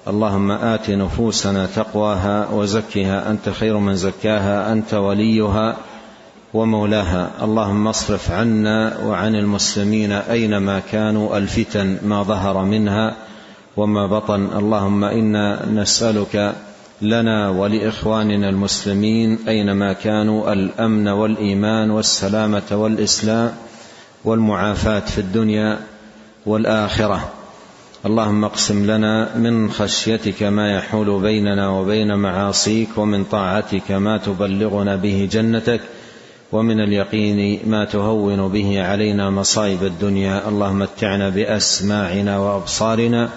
اللهم 0.08 0.50
آت 0.50 0.90
نفوسنا 0.90 1.66
تقواها 1.66 2.48
وزكها 2.52 3.30
أنت 3.30 3.48
خير 3.48 3.78
من 3.78 3.96
زكاها 3.96 4.72
أنت 4.72 4.94
وليها. 4.94 5.76
ومولاها 6.54 7.30
اللهم 7.42 7.88
اصرف 7.88 8.30
عنا 8.30 8.98
وعن 9.04 9.34
المسلمين 9.34 10.12
أينما 10.12 10.82
كانوا 10.92 11.38
الفتن 11.38 11.98
ما 12.02 12.22
ظهر 12.22 12.64
منها 12.64 13.16
وما 13.76 14.06
بطن. 14.06 14.48
اللهم 14.58 15.04
إنا 15.04 15.66
نسألك 15.66 16.54
لنا 17.02 17.50
ولإخواننا 17.50 18.48
المسلمين 18.48 19.38
أينما 19.48 19.92
كانوا 19.92 20.52
الأمن 20.52 21.08
والإيمان 21.08 21.90
والسلامة 21.90 22.70
والإسلام 22.72 23.52
والمعافاة 24.24 25.00
في 25.00 25.18
الدنيا 25.18 25.78
والآخرة. 26.46 27.28
اللهم 28.06 28.44
اقسم 28.44 28.90
لنا 28.90 29.36
من 29.36 29.70
خشيتك 29.70 30.42
ما 30.42 30.76
يحول 30.76 31.22
بيننا 31.22 31.68
وبين 31.68 32.14
معاصيك 32.14 32.88
ومن 32.96 33.24
طاعتك 33.24 33.92
ما 33.92 34.18
تبلغنا 34.18 34.96
به 34.96 35.28
جنتك 35.32 35.80
ومن 36.54 36.80
اليقين 36.80 37.60
ما 37.66 37.84
تهون 37.84 38.48
به 38.48 38.82
علينا 38.82 39.30
مصائب 39.30 39.82
الدنيا. 39.82 40.48
اللهم 40.48 40.78
متعنا 40.78 41.28
بأسماعنا 41.28 42.38
وأبصارنا 42.38 43.28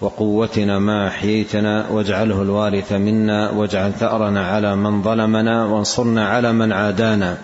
وقوتنا 0.00 0.78
ما 0.78 1.08
أحييتنا. 1.08 1.86
واجعله 1.90 2.42
الوارث 2.42 2.92
منا. 2.92 3.50
واجعل 3.50 3.92
ثأرنا 3.92 4.46
على 4.46 4.76
من 4.76 5.02
ظلمنا. 5.02 5.64
وانصرنا 5.64 6.28
على 6.28 6.52
من 6.52 6.72
عادانا. 6.72 7.36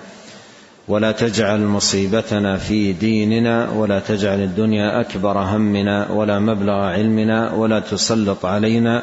ولا 0.88 1.12
تجعل 1.12 1.60
مصيبتنا 1.60 2.56
في 2.56 2.92
ديننا. 2.92 3.70
ولا 3.70 3.98
تجعل 3.98 4.38
الدنيا 4.42 5.00
أكبر 5.00 5.38
همنا. 5.38 6.10
ولا 6.10 6.38
مبلغ 6.38 6.72
علمنا. 6.72 7.52
ولا 7.52 7.80
تسلط 7.80 8.46
علينا 8.46 9.02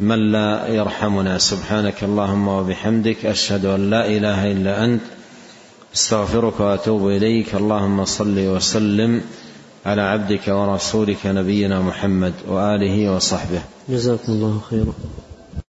من 0.00 0.32
لا 0.32 0.68
يرحمنا. 0.68 1.38
سبحانك 1.38 2.04
اللهم 2.04 2.48
وبحمدك. 2.48 3.26
أشهد 3.26 3.64
أن 3.66 3.90
لا 3.90 4.06
إله 4.06 4.52
إلا 4.52 4.84
أنت. 4.84 5.00
استغفرك 5.96 6.60
وأتوب 6.60 7.08
إليك. 7.08 7.54
اللهم 7.54 8.04
صل 8.04 8.38
وسلم 8.38 9.20
على 9.86 10.02
عبدك 10.02 10.48
ورسولك 10.48 11.26
نبينا 11.26 11.80
محمد 11.80 12.32
وآله 12.48 13.16
وصحبه. 13.16 13.60
جزاكم 13.88 14.32
الله 14.32 14.60
خيرا. 14.70 14.92